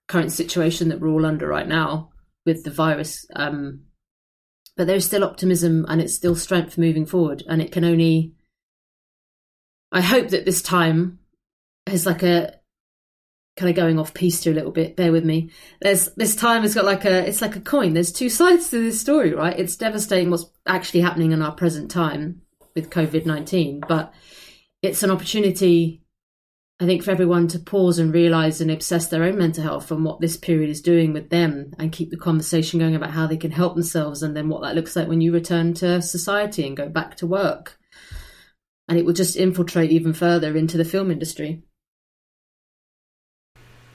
[0.08, 2.11] current situation that we're all under right now
[2.44, 3.26] with the virus.
[3.35, 3.85] Um,
[4.76, 8.35] but there's still optimism, and it's still strength moving forward, and it can only.
[9.92, 11.18] I hope that this time
[11.87, 12.55] is like a
[13.57, 14.96] kind of going off piece to a little bit.
[14.96, 15.50] Bear with me.
[15.83, 17.92] There's this time has got like a it's like a coin.
[17.92, 19.59] There's two sides to this story, right?
[19.59, 22.40] It's devastating what's actually happening in our present time
[22.74, 24.14] with COVID nineteen, but
[24.81, 26.00] it's an opportunity.
[26.81, 30.05] I think for everyone to pause and realize and obsess their own mental health and
[30.05, 33.37] what this period is doing with them and keep the conversation going about how they
[33.37, 36.76] can help themselves and then what that looks like when you return to society and
[36.76, 37.78] go back to work.
[38.92, 41.62] And it will just infiltrate even further into the film industry.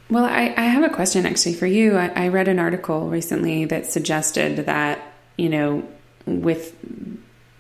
[0.10, 1.96] Well, I, I have a question actually for you.
[1.96, 5.00] I, I read an article recently that suggested that,
[5.38, 5.88] you know,
[6.26, 6.76] with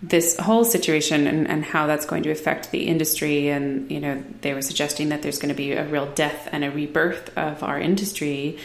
[0.01, 3.49] this whole situation and, and how that's going to affect the industry.
[3.49, 6.63] And, you know, they were suggesting that there's going to be a real death and
[6.63, 8.57] a rebirth of our industry.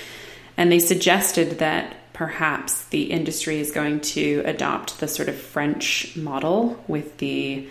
[0.56, 6.16] And they suggested that perhaps the industry is going to adopt the sort of French
[6.16, 7.68] model with the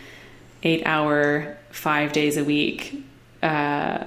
[0.63, 3.03] eight hour, five days a week
[3.41, 4.05] uh,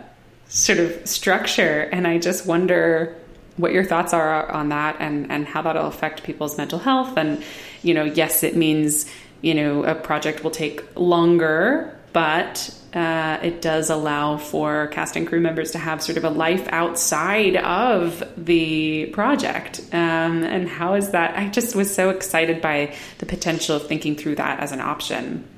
[0.48, 1.80] sort of structure.
[1.92, 3.16] And I just wonder
[3.56, 7.16] what your thoughts are on that and, and how that'll affect people's mental health.
[7.16, 7.42] And,
[7.82, 9.10] you know, yes, it means,
[9.42, 15.26] you know, a project will take longer, but uh, it does allow for cast and
[15.26, 19.80] crew members to have sort of a life outside of the project.
[19.92, 21.36] Um, and how is that?
[21.36, 25.48] I just was so excited by the potential of thinking through that as an option.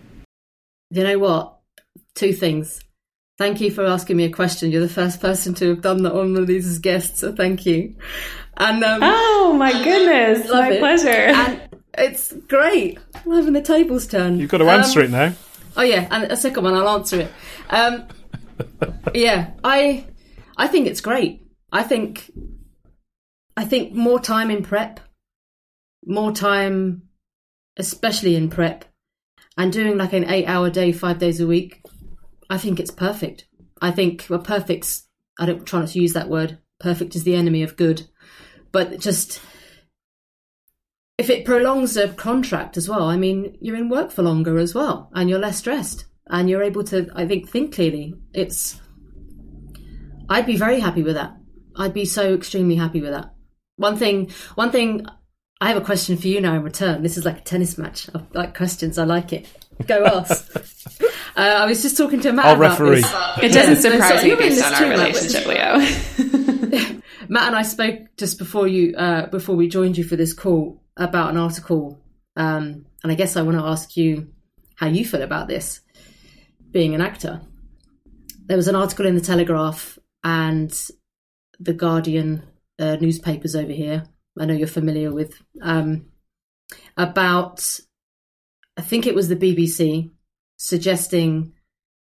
[0.91, 1.59] You know what?
[2.15, 2.81] Two things.
[3.39, 4.71] Thank you for asking me a question.
[4.71, 7.33] You're the first person to have done that on one of these as guests, so
[7.33, 7.97] thank you.
[8.57, 10.79] And um, oh my goodness, my it.
[10.79, 11.09] pleasure.
[11.09, 11.61] And
[11.99, 12.99] it's great.
[13.15, 14.39] I'm having the tables turn.
[14.39, 15.33] You've got to answer um, it now.
[15.77, 17.33] Oh yeah, and a second one, I'll answer it.
[17.69, 18.07] Um,
[19.15, 20.07] yeah, I
[20.57, 21.47] I think it's great.
[21.71, 22.31] I think
[23.57, 25.01] I think more time in prep,
[26.07, 27.03] more time,
[27.77, 28.87] especially in prep,
[29.57, 31.83] and doing like an eight-hour day, five days a week.
[32.49, 33.47] I think it's perfect.
[33.81, 35.07] I think well, perfect's.
[35.39, 36.59] I don't try not to use that word.
[36.79, 38.09] Perfect is the enemy of good,
[38.73, 39.41] but just
[41.19, 44.75] if it prolongs a contract as well, I mean, you're in work for longer as
[44.75, 48.15] well, and you're less stressed, and you're able to, I think, think clearly.
[48.35, 48.81] It's,
[50.29, 51.35] I'd be very happy with that.
[51.75, 53.35] I'd be so extremely happy with that.
[53.77, 55.07] One thing, one thing,
[55.61, 57.03] I have a question for you now in return.
[57.03, 58.11] This is like a tennis match.
[58.15, 58.99] I like questions.
[58.99, 59.47] I like it.
[59.87, 60.55] Go ask.
[60.55, 63.01] uh, I was just talking to Matt I'll about referee.
[63.01, 63.13] this.
[63.43, 65.79] It doesn't surprise me based on our relationship, Leo.
[67.29, 70.83] Matt and I spoke just before you, uh, before we joined you for this call
[70.97, 71.99] about an article,
[72.37, 74.29] um, and I guess I want to ask you
[74.77, 75.81] how you feel about this,
[76.71, 77.41] being an actor.
[78.45, 80.71] There was an article in the Telegraph and
[81.59, 82.43] the Guardian
[82.79, 84.05] uh, newspapers over here.
[84.39, 86.07] I know you're familiar with um,
[86.97, 87.81] about.
[88.77, 90.11] I think it was the BBC
[90.59, 91.55] suggesting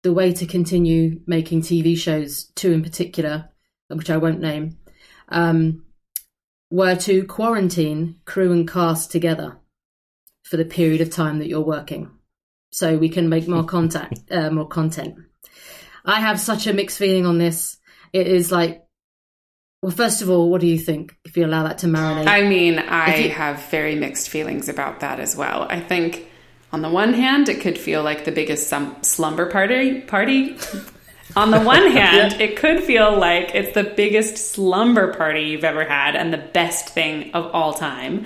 [0.02, 3.50] the way to continue making TV shows, two in particular,
[3.88, 4.78] which I won't name,
[5.28, 5.84] um,
[6.70, 9.58] were to quarantine crew and cast together
[10.42, 12.10] for the period of time that you're working,
[12.70, 15.16] so we can make more contact, uh, more content.
[16.04, 17.78] I have such a mixed feeling on this.
[18.12, 18.83] It is like,
[19.84, 21.14] well, first of all, what do you think?
[21.26, 25.00] If you allow that to marinate, I mean, I you- have very mixed feelings about
[25.00, 25.66] that as well.
[25.68, 26.26] I think
[26.72, 30.56] on the one hand, it could feel like the biggest slumber party party
[31.36, 35.84] on the one hand, it could feel like it's the biggest slumber party you've ever
[35.84, 38.24] had and the best thing of all time.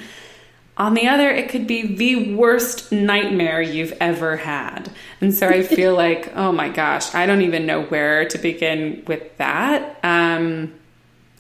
[0.77, 4.93] On the other, it could be the worst nightmare you've ever had.
[5.21, 9.03] And so I feel like, oh my gosh, I don't even know where to begin
[9.09, 9.99] with that.
[10.05, 10.73] Um,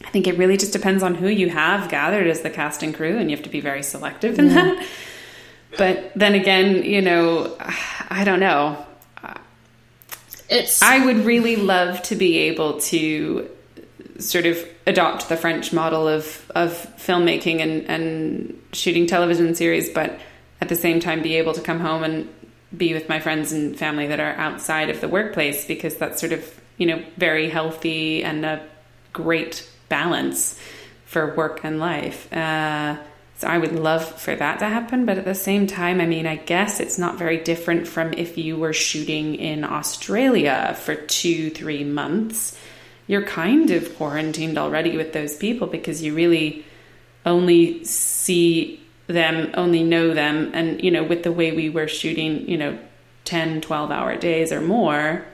[0.05, 2.95] I think it really just depends on who you have gathered as the cast and
[2.95, 4.55] crew, and you have to be very selective in yeah.
[4.55, 4.87] that.
[5.77, 7.57] But then again, you know,
[8.09, 8.87] I don't know
[10.49, 13.49] it's I would really love to be able to
[14.19, 20.19] sort of adopt the French model of of filmmaking and and shooting television series, but
[20.61, 22.29] at the same time be able to come home and
[22.77, 26.33] be with my friends and family that are outside of the workplace because that's sort
[26.33, 28.67] of you know very healthy and a
[29.13, 30.59] great balance
[31.05, 32.33] for work and life.
[32.33, 32.97] Uh,
[33.39, 35.07] so I would love for that to happen.
[35.07, 38.37] But at the same time, I mean, I guess it's not very different from if
[38.37, 42.59] you were shooting in Australia for two, three months.
[43.07, 46.65] You're kind of quarantined already with those people because you really
[47.25, 50.51] only see them, only know them.
[50.53, 52.77] And, you know, with the way we were shooting, you know,
[53.25, 55.25] 10, 12 hour days or more,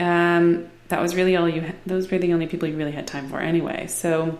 [0.00, 3.30] um, that was really all you, those were the only people you really had time
[3.30, 3.86] for anyway.
[3.86, 4.38] So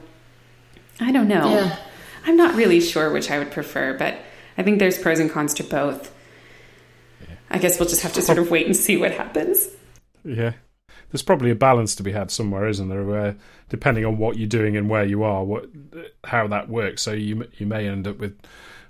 [1.01, 1.51] I don't know.
[1.51, 1.79] Yeah.
[2.27, 4.19] I'm not really sure which I would prefer, but
[4.59, 6.15] I think there's pros and cons to both.
[7.23, 7.37] Yeah.
[7.49, 9.67] I guess we'll just have to sort of wait and see what happens.
[10.27, 10.53] Yeah.
[11.11, 13.03] There's probably a balance to be had somewhere, isn't there?
[13.03, 13.35] Where
[13.71, 15.71] depending on what you're doing and where you are, what
[16.25, 17.01] how that works.
[17.01, 18.38] So you you may end up with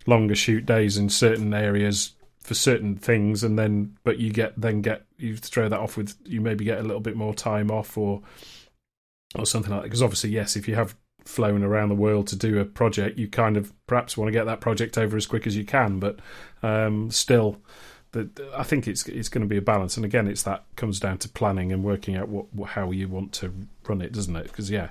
[0.09, 4.83] longer shoot days in certain areas for certain things, and then but you get then
[4.83, 7.96] get you throw that off with you maybe get a little bit more time off
[7.96, 8.22] or
[9.35, 9.85] or something like that.
[9.85, 13.28] Because obviously, yes, if you have flown around the world to do a project, you
[13.28, 15.98] kind of perhaps want to get that project over as quick as you can.
[15.98, 16.18] But
[16.62, 17.58] um, still,
[18.12, 19.97] the, I think it's it's going to be a balance.
[19.97, 23.32] And again, it's that comes down to planning and working out what, how you want
[23.34, 23.53] to
[23.88, 24.44] run it, doesn't it?
[24.44, 24.90] Because yeah,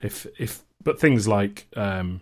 [0.00, 2.20] if if but things like um,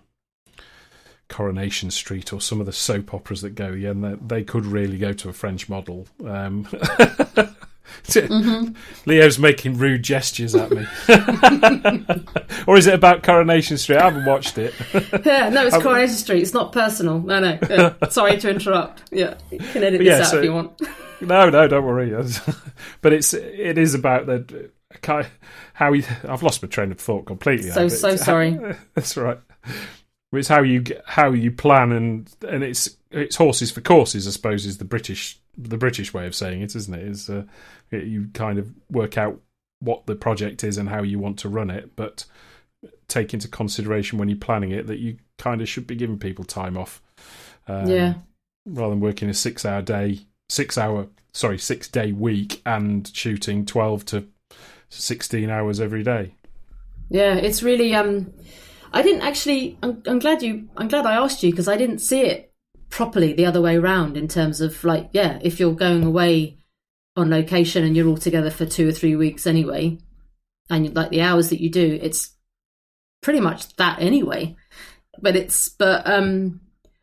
[1.29, 4.99] Coronation Street or some of the soap operas that go, yeah, they, they could really
[4.99, 6.07] go to a French model.
[6.25, 6.65] Um,
[8.05, 8.73] mm-hmm.
[9.07, 10.87] Leo's making rude gestures at me.
[12.67, 13.99] or is it about Coronation Street?
[13.99, 14.75] I haven't watched it.
[15.25, 16.43] yeah, no, it's Coronation Street.
[16.43, 17.21] It's not personal.
[17.21, 17.59] No, no.
[17.69, 18.09] Yeah.
[18.09, 19.03] Sorry to interrupt.
[19.11, 20.81] Yeah, you can edit this yeah, out so, if you want.
[21.21, 22.11] no, no, don't worry.
[23.01, 24.71] but it's it is about the
[25.75, 26.05] how you.
[26.29, 27.71] I've lost my train of thought completely.
[27.71, 28.55] So so sorry.
[28.55, 29.39] How, that's right.
[30.33, 34.27] It's how you how you plan and and it's it's horses for courses.
[34.27, 37.03] I suppose is the British the British way of saying it, isn't it?
[37.03, 37.45] Is uh,
[37.91, 39.41] you kind of work out
[39.81, 42.25] what the project is and how you want to run it, but
[43.09, 46.45] take into consideration when you're planning it that you kind of should be giving people
[46.45, 47.01] time off.
[47.69, 48.15] Um, yeah.
[48.67, 54.27] Rather than working a six-hour day, six-hour sorry, six-day week and shooting twelve to
[54.89, 56.35] sixteen hours every day.
[57.09, 57.95] Yeah, it's really.
[57.95, 58.33] Um,
[58.97, 59.77] I didn't actually.
[59.83, 60.71] I'm, I'm glad you.
[60.75, 62.55] I'm glad I asked you because I didn't see it
[62.89, 66.57] properly the other way around in terms of like, yeah, if you're going away
[67.15, 69.99] on location and you're all together for two or three weeks anyway,
[70.71, 72.35] and like the hours that you do, it's
[73.21, 74.57] pretty much that anyway.
[75.21, 76.63] But it's but um,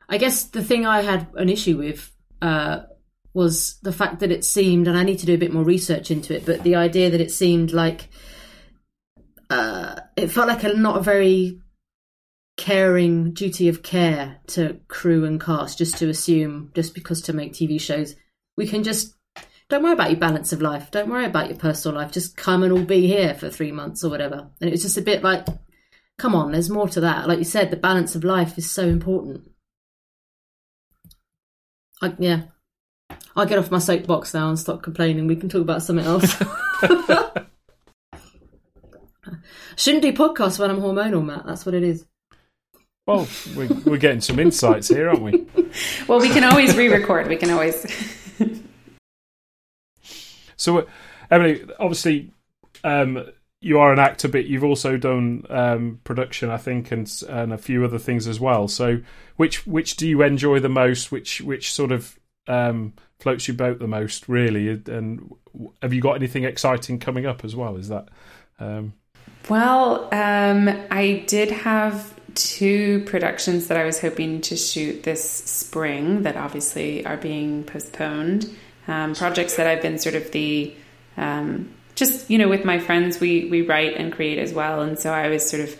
[0.10, 2.86] I guess the thing I had an issue with uh,
[3.36, 6.10] was the fact that it seemed, and I need to do a bit more research
[6.10, 8.10] into it, but the idea that it seemed like
[9.52, 11.60] uh, it felt like a not a very
[12.56, 17.52] caring duty of care to crew and cast just to assume just because to make
[17.52, 18.16] TV shows
[18.56, 19.16] we can just
[19.70, 22.62] don't worry about your balance of life don't worry about your personal life just come
[22.62, 24.52] and all be here for three months or whatever.
[24.62, 25.48] And it was just a bit like
[26.20, 27.28] come on there's more to that.
[27.28, 29.50] Like you said the balance of life is so important.
[32.02, 32.44] I, yeah.
[33.36, 35.26] I'll get off my soapbox now and stop complaining.
[35.26, 36.36] We can talk about something else.
[39.76, 41.48] Shouldn't do podcasts when I'm hormonal Matt.
[41.48, 42.06] That's what it is
[43.06, 45.46] well, we're, we're getting some insights here, aren't we?
[46.08, 47.28] well, we can always re-record.
[47.28, 47.86] We can always.
[50.56, 50.86] so, uh,
[51.30, 52.32] Emily, obviously,
[52.84, 53.26] um,
[53.60, 57.58] you are an actor, but you've also done um, production, I think, and and a
[57.58, 58.68] few other things as well.
[58.68, 59.02] So,
[59.36, 61.12] which which do you enjoy the most?
[61.12, 64.70] Which which sort of um, floats your boat the most, really?
[64.70, 65.34] And
[65.82, 67.76] have you got anything exciting coming up as well?
[67.78, 68.10] Is that?
[68.60, 68.94] Um...
[69.50, 76.24] Well, um, I did have two productions that I was hoping to shoot this spring
[76.24, 78.50] that obviously are being postponed.
[78.88, 80.74] Um, projects that I've been sort of the
[81.16, 85.00] um, just you know with my friends we we write and create as well, and
[85.00, 85.78] so I was sort of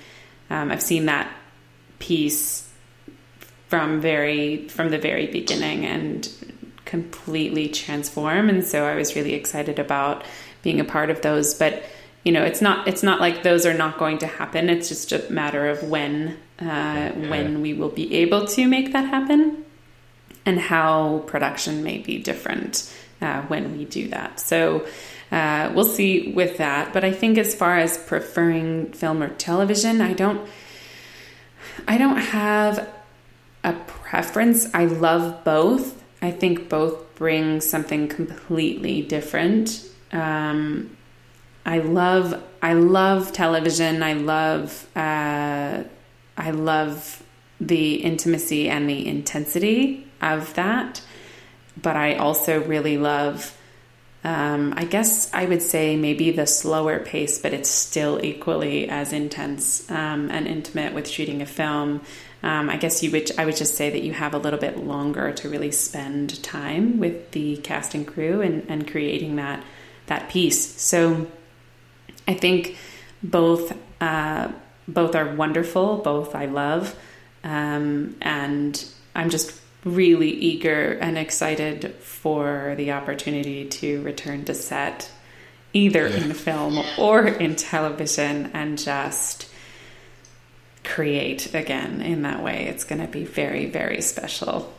[0.50, 1.32] um, I've seen that
[2.00, 2.70] piece
[3.68, 6.30] from very from the very beginning and
[6.86, 10.24] completely transform, and so I was really excited about
[10.62, 11.84] being a part of those, but
[12.24, 14.70] you know it's not it's not like those are not going to happen.
[14.70, 17.30] It's just a matter of when uh, yeah.
[17.30, 19.66] when we will be able to make that happen
[20.46, 24.40] and how production may be different uh, when we do that.
[24.40, 24.86] So
[25.32, 26.94] uh, we'll see with that.
[26.94, 30.48] But i think as far as preferring film or television i don't
[31.88, 32.88] i don't have
[33.64, 34.70] a preference.
[34.74, 36.04] I love both.
[36.22, 39.84] I think both bring something completely different.
[40.12, 40.96] Um,
[41.66, 44.04] I love I love television.
[44.04, 45.84] I love uh,
[46.38, 47.24] I love
[47.60, 51.02] the intimacy and the intensity of that.
[51.82, 53.58] But I also really love
[54.26, 59.12] um, I guess I would say maybe the slower pace, but it's still equally as
[59.12, 62.02] intense um, and intimate with shooting a film.
[62.42, 64.78] Um, I guess you would I would just say that you have a little bit
[64.78, 69.64] longer to really spend time with the cast and crew and, and creating that
[70.08, 70.82] that piece.
[70.82, 71.28] So
[72.28, 72.78] I think
[73.22, 74.52] both uh,
[74.88, 75.98] both are wonderful.
[75.98, 76.96] Both I love,
[77.44, 78.84] um, and
[79.16, 85.10] I'm just really eager and excited for the opportunity to return to set,
[85.74, 86.16] either yeah.
[86.18, 89.50] in film or in television, and just
[90.84, 92.66] create again in that way.
[92.68, 94.74] It's going to be very, very special.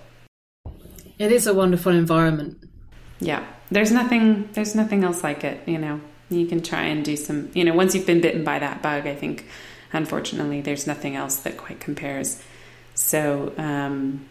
[1.18, 2.58] It is a wonderful environment.
[3.20, 4.48] Yeah, there's nothing.
[4.52, 5.66] There's nothing else like it.
[5.66, 8.58] You know you can try and do some you know once you've been bitten by
[8.58, 9.46] that bug i think
[9.94, 12.42] unfortunately there's nothing else that quite compares.
[12.94, 14.26] So um,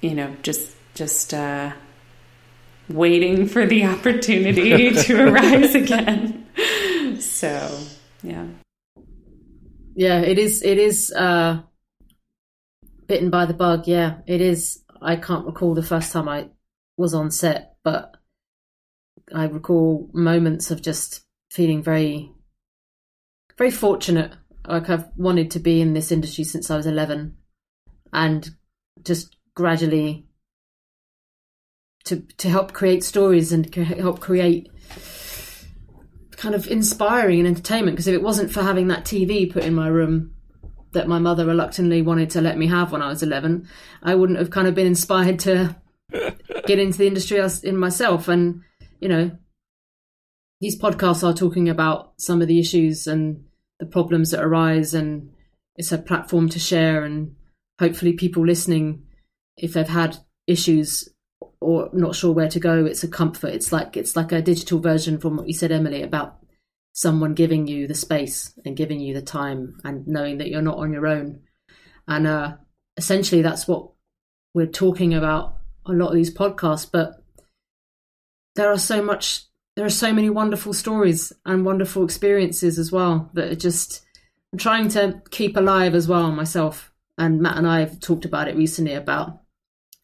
[0.00, 1.72] you know just just uh,
[2.88, 6.46] waiting for the opportunity to arise again.
[7.20, 7.78] So
[8.22, 8.46] yeah.
[9.94, 11.60] Yeah it is it is uh,
[13.06, 13.86] bitten by the bug.
[13.86, 14.80] Yeah it is.
[15.02, 16.48] I can't recall the first time i
[16.96, 18.16] was on set but
[19.32, 22.32] I recall moments of just feeling very,
[23.56, 24.32] very fortunate.
[24.66, 27.36] Like I've wanted to be in this industry since I was 11
[28.12, 28.50] and
[29.02, 30.26] just gradually
[32.04, 34.68] to, to help create stories and help create
[36.36, 37.96] kind of inspiring and entertainment.
[37.96, 40.34] Because if it wasn't for having that TV put in my room
[40.92, 43.68] that my mother reluctantly wanted to let me have when I was 11,
[44.02, 45.76] I wouldn't have kind of been inspired to
[46.66, 48.28] get into the industry in myself.
[48.28, 48.62] And
[49.04, 49.30] you know,
[50.62, 53.44] these podcasts are talking about some of the issues and
[53.78, 55.30] the problems that arise, and
[55.76, 57.04] it's a platform to share.
[57.04, 57.36] And
[57.78, 59.02] hopefully, people listening,
[59.58, 61.06] if they've had issues
[61.60, 62.86] or not sure where to go.
[62.86, 63.52] It's a comfort.
[63.52, 66.38] It's like it's like a digital version from what you said, Emily, about
[66.94, 70.78] someone giving you the space and giving you the time and knowing that you're not
[70.78, 71.40] on your own.
[72.08, 72.54] And uh,
[72.96, 73.90] essentially, that's what
[74.54, 76.90] we're talking about a lot of these podcasts.
[76.90, 77.23] But
[78.54, 79.44] there are so much,
[79.76, 84.04] there are so many wonderful stories and wonderful experiences as well that are just
[84.54, 86.92] I'm trying to keep alive as well myself.
[87.18, 89.40] And Matt and I have talked about it recently about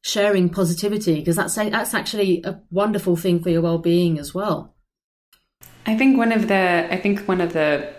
[0.03, 4.75] sharing positivity because that's that's actually a wonderful thing for your well-being as well.
[5.87, 7.95] I think one of the I think one of the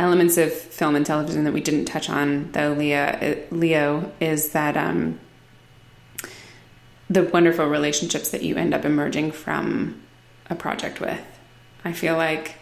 [0.00, 4.76] elements of film and television that we didn't touch on though Leah Leo is that
[4.76, 5.20] um,
[7.12, 10.00] the wonderful relationships that you end up emerging from
[10.48, 11.20] a project with.
[11.84, 12.56] I feel like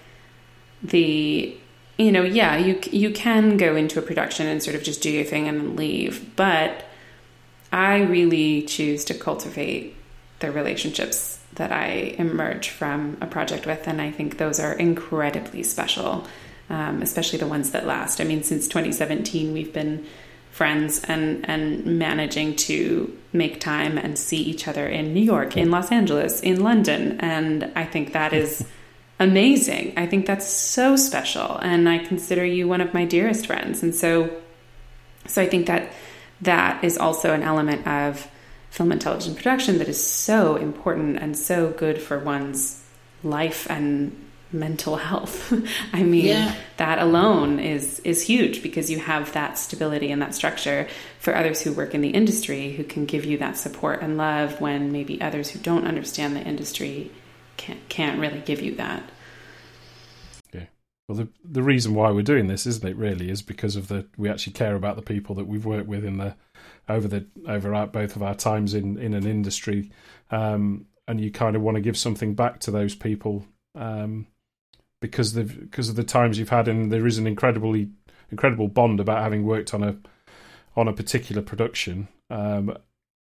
[0.83, 1.55] the
[1.99, 5.11] you know yeah you you can go into a production and sort of just do
[5.11, 6.85] your thing and leave, but
[7.73, 9.95] I really choose to cultivate
[10.41, 15.63] the relationships that I emerge from a project with, and I think those are incredibly
[15.63, 16.27] special,
[16.71, 18.21] um, especially the ones that last.
[18.21, 20.07] I mean, since 2017, we've been
[20.51, 25.71] friends and and managing to make time and see each other in New York, in
[25.71, 28.67] Los Angeles, in London, and I think that is
[29.21, 29.95] amazing.
[29.97, 33.95] I think that's so special, and I consider you one of my dearest friends, and
[33.95, 34.31] so
[35.27, 35.93] so I think that
[36.41, 38.29] that is also an element of
[38.71, 42.83] film and television production that is so important and so good for one's
[43.23, 44.17] life and
[44.53, 45.53] mental health.
[45.93, 46.55] I mean, yeah.
[46.77, 50.89] that alone is is huge because you have that stability and that structure
[51.19, 54.61] for others who work in the industry who can give you that support and love
[54.61, 57.11] when maybe others who don't understand the industry
[57.57, 59.03] can't can't really give you that.
[60.53, 60.67] Yeah.
[61.09, 62.97] Well, the the reason why we're doing this, isn't it?
[62.97, 66.05] Really, is because of the we actually care about the people that we've worked with
[66.05, 66.35] in the
[66.89, 69.91] over the over our, both of our times in in an industry,
[70.31, 73.45] um, and you kind of want to give something back to those people
[73.75, 74.27] um,
[75.01, 77.89] because the because of the times you've had, and there is an incredibly
[78.31, 79.97] incredible bond about having worked on a
[80.77, 82.09] on a particular production.
[82.31, 82.77] Um,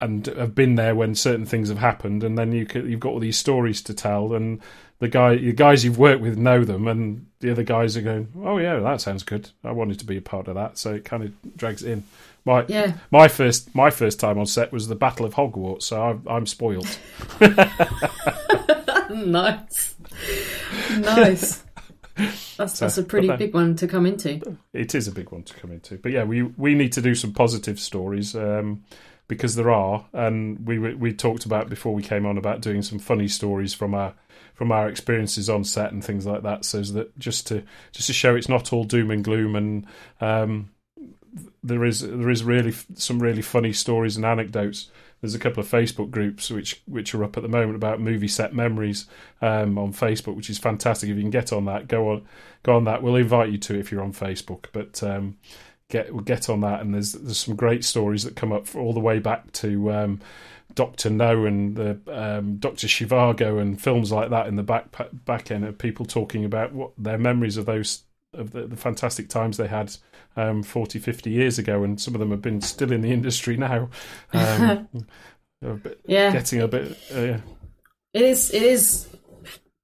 [0.01, 3.19] and have been there when certain things have happened, and then you you've got all
[3.19, 4.61] these stories to tell, and
[4.99, 8.27] the guy, the guys you've worked with know them, and the other guys are going,
[8.43, 9.49] "Oh yeah, that sounds good.
[9.63, 12.03] I wanted to be a part of that." So it kind of drags it in.
[12.43, 12.93] My yeah.
[13.09, 16.45] my first my first time on set was the Battle of Hogwarts, so I'm, I'm
[16.45, 16.87] spoiled.
[19.09, 19.95] nice,
[20.95, 21.63] nice.
[22.17, 24.57] That's so, that's a pretty then, big one to come into.
[24.71, 27.13] It is a big one to come into, but yeah, we we need to do
[27.13, 28.85] some positive stories um,
[29.27, 32.99] because there are, and we we talked about before we came on about doing some
[32.99, 34.13] funny stories from our
[34.53, 38.13] from our experiences on set and things like that, so that just to just to
[38.13, 39.85] show it's not all doom and gloom and
[40.21, 40.69] um,
[41.63, 44.89] there is there is really some really funny stories and anecdotes.
[45.21, 48.27] There's a couple of Facebook groups which which are up at the moment about movie
[48.27, 49.07] set memories
[49.41, 51.09] um, on Facebook, which is fantastic.
[51.09, 52.25] If you can get on that, go on
[52.63, 53.01] go on that.
[53.01, 55.37] We'll invite you to if you're on Facebook, but um,
[55.89, 56.81] get we'll get on that.
[56.81, 59.91] And there's there's some great stories that come up all the way back to.
[59.91, 60.21] Um,
[60.73, 64.87] Doctor No and the um, Doctor Zhivago and films like that in the back
[65.25, 68.03] back end of people talking about what their memories of those
[68.33, 69.95] of the, the fantastic times they had
[70.35, 73.57] um, 40, 50 years ago, and some of them have been still in the industry
[73.57, 73.89] now.
[75.61, 76.91] Um, bit, yeah, getting a bit.
[77.15, 77.39] Uh, yeah.
[78.13, 78.53] It is.
[78.53, 79.07] It is.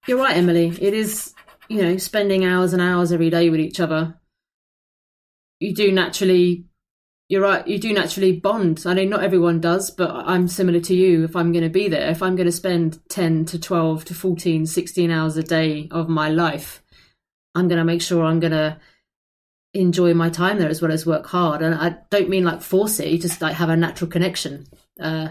[0.05, 0.67] You're right, Emily.
[0.79, 1.33] It is.
[1.69, 4.19] You know, spending hours and hours every day with each other.
[5.59, 6.65] You do naturally.
[7.29, 7.65] You're right.
[7.67, 8.83] You do naturally bond.
[8.85, 11.23] I know not everyone does, but I'm similar to you.
[11.23, 14.13] If I'm going to be there, if I'm going to spend 10 to 12 to
[14.13, 16.83] 14, 16 hours a day of my life,
[17.55, 18.77] I'm going to make sure I'm going to
[19.73, 21.61] enjoy my time there as well as work hard.
[21.61, 24.67] And I don't mean like force it, you just like have a natural connection.
[24.99, 25.29] Uh,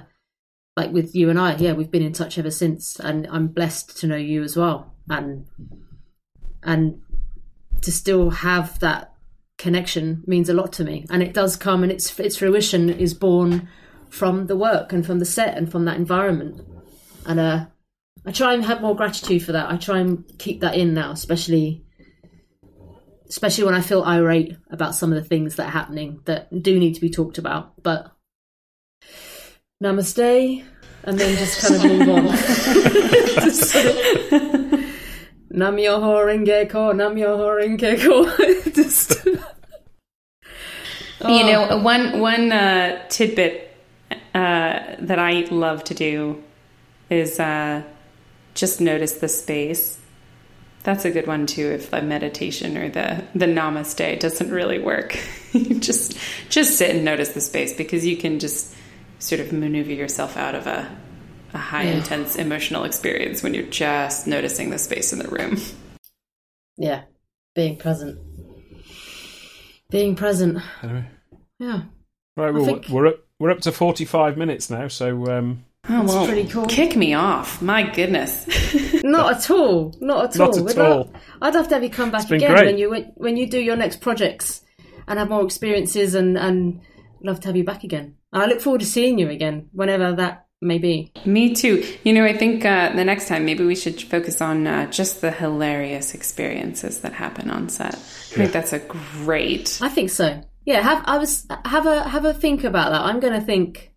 [0.77, 3.99] like with you and I, yeah, we've been in touch ever since, and I'm blessed
[3.99, 5.47] to know you as well, and
[6.63, 7.03] and
[7.83, 9.13] to still have that
[9.59, 13.13] connection means a lot to me, and it does come, and its its fruition is
[13.15, 13.69] born
[14.09, 16.63] from the work and from the set and from that environment,
[17.27, 17.67] and uh,
[18.25, 19.71] I try and have more gratitude for that.
[19.71, 21.85] I try and keep that in now, especially
[23.31, 26.79] especially when I feel irate about some of the things that are happening that do
[26.79, 27.81] need to be talked about.
[27.81, 28.13] But
[29.83, 30.63] namaste,
[31.05, 32.25] and then just kind of move on.
[35.53, 38.25] Nam Myoho Renge Kyo, Nam Myoho Renge Kyo.
[38.73, 39.25] just.
[41.23, 41.83] You know, oh.
[41.83, 43.77] one one uh, tidbit
[44.35, 46.43] uh, that I love to do
[47.11, 47.83] is uh,
[48.55, 50.00] just notice the space
[50.83, 51.67] that's a good one too.
[51.67, 55.19] If the meditation or the the namaste doesn't really work,
[55.79, 56.17] just
[56.49, 58.75] just sit and notice the space because you can just
[59.19, 60.91] sort of maneuver yourself out of a
[61.53, 65.57] a high intense emotional experience when you're just noticing the space in the room.
[66.77, 67.03] Yeah,
[67.55, 68.19] being present.
[69.91, 70.59] Being present.
[70.83, 71.05] Anyway,
[71.59, 71.83] Yeah.
[72.37, 76.05] right, well, think- we're up we're up to forty five minutes now, so um, Oh,
[76.05, 76.67] well, pretty cool.
[76.67, 77.61] Kick me off.
[77.63, 78.47] My goodness.
[79.03, 79.95] Not at all.
[80.01, 80.59] Not at Not all.
[80.59, 80.97] at We'd all.
[80.99, 81.11] love-
[81.43, 82.67] I'd love to have you come back again great.
[82.67, 84.61] when you when you do your next projects
[85.09, 86.81] and have more experiences and and
[87.23, 88.17] love to have you back again.
[88.33, 91.13] I look forward to seeing you again whenever that may be.
[91.25, 91.83] Me too.
[92.05, 95.23] You know, I think uh, the next time maybe we should focus on uh, just
[95.23, 97.95] the hilarious experiences that happen on set.
[97.95, 97.99] I
[98.37, 99.79] think that's a great.
[99.83, 100.43] I think so.
[100.67, 103.01] Yeah, have I was have a have a think about that.
[103.01, 103.90] I'm going to think.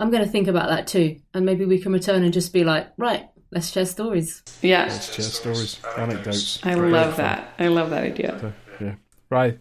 [0.00, 2.64] I'm going to think about that too, and maybe we can return and just be
[2.64, 4.42] like, right, let's share stories.
[4.62, 6.58] Yeah, Let's share stories, anecdotes.
[6.64, 7.24] I Great love fun.
[7.24, 7.54] that.
[7.58, 8.54] I love that idea.
[8.80, 8.94] Yeah.
[9.28, 9.58] Right.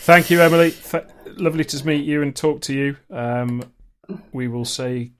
[0.00, 0.72] Thank you, Emily.
[0.72, 1.04] Th-
[1.36, 2.96] lovely to meet you and talk to you.
[3.10, 3.62] Um,
[4.32, 5.12] we will say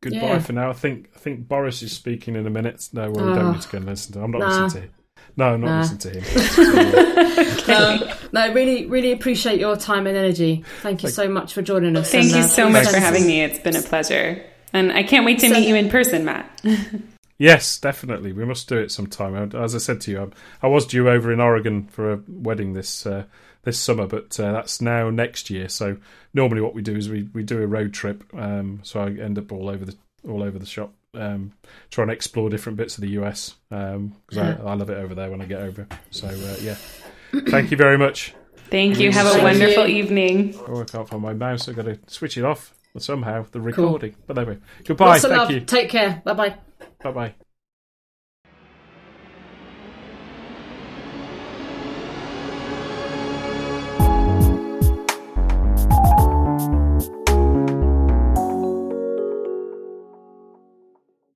[0.00, 0.38] goodbye Yeah.
[0.38, 0.70] for now.
[0.70, 2.88] I think I think Boris is speaking in a minute.
[2.92, 3.34] No, well, we Oh.
[3.34, 4.24] don't need to go and listen to him.
[4.26, 4.46] I'm not Nah.
[4.64, 4.90] listening to him.
[5.36, 5.80] No, not Nah.
[5.80, 7.44] listening to him.
[7.64, 10.64] Um, no, really, really appreciate your time and energy.
[10.82, 12.10] Thank you so much for joining us.
[12.12, 13.40] Thank and, you uh, so much for having me.
[13.42, 14.44] It's been a pleasure.
[14.74, 16.62] And I can't wait to Send- meet you in person, Matt.
[17.38, 18.32] yes, definitely.
[18.32, 19.54] We must do it sometime.
[19.54, 20.32] As I said to you, I'm,
[20.62, 23.24] I was due over in Oregon for a wedding this uh,
[23.62, 25.68] this summer, but uh, that's now next year.
[25.70, 25.96] So
[26.34, 28.24] normally, what we do is we, we do a road trip.
[28.34, 29.96] Um, so I end up all over the
[30.28, 31.52] all over the shop, um,
[31.90, 34.56] trying to explore different bits of the US because Yeah.
[34.64, 35.86] I, I love it over there when I get over.
[36.10, 36.76] So uh, yeah,
[37.48, 38.34] thank you very much.
[38.70, 39.12] Thank you.
[39.12, 40.58] Have a wonderful evening.
[40.66, 41.68] Oh, I can't find my mouse.
[41.68, 43.44] I've got to switch it off somehow.
[43.52, 44.16] The recording.
[44.26, 45.06] But anyway, goodbye.
[45.06, 45.50] Lots Thank love.
[45.50, 45.60] you.
[45.60, 46.22] Take care.
[46.24, 46.56] Bye bye.
[47.02, 47.34] Bye bye.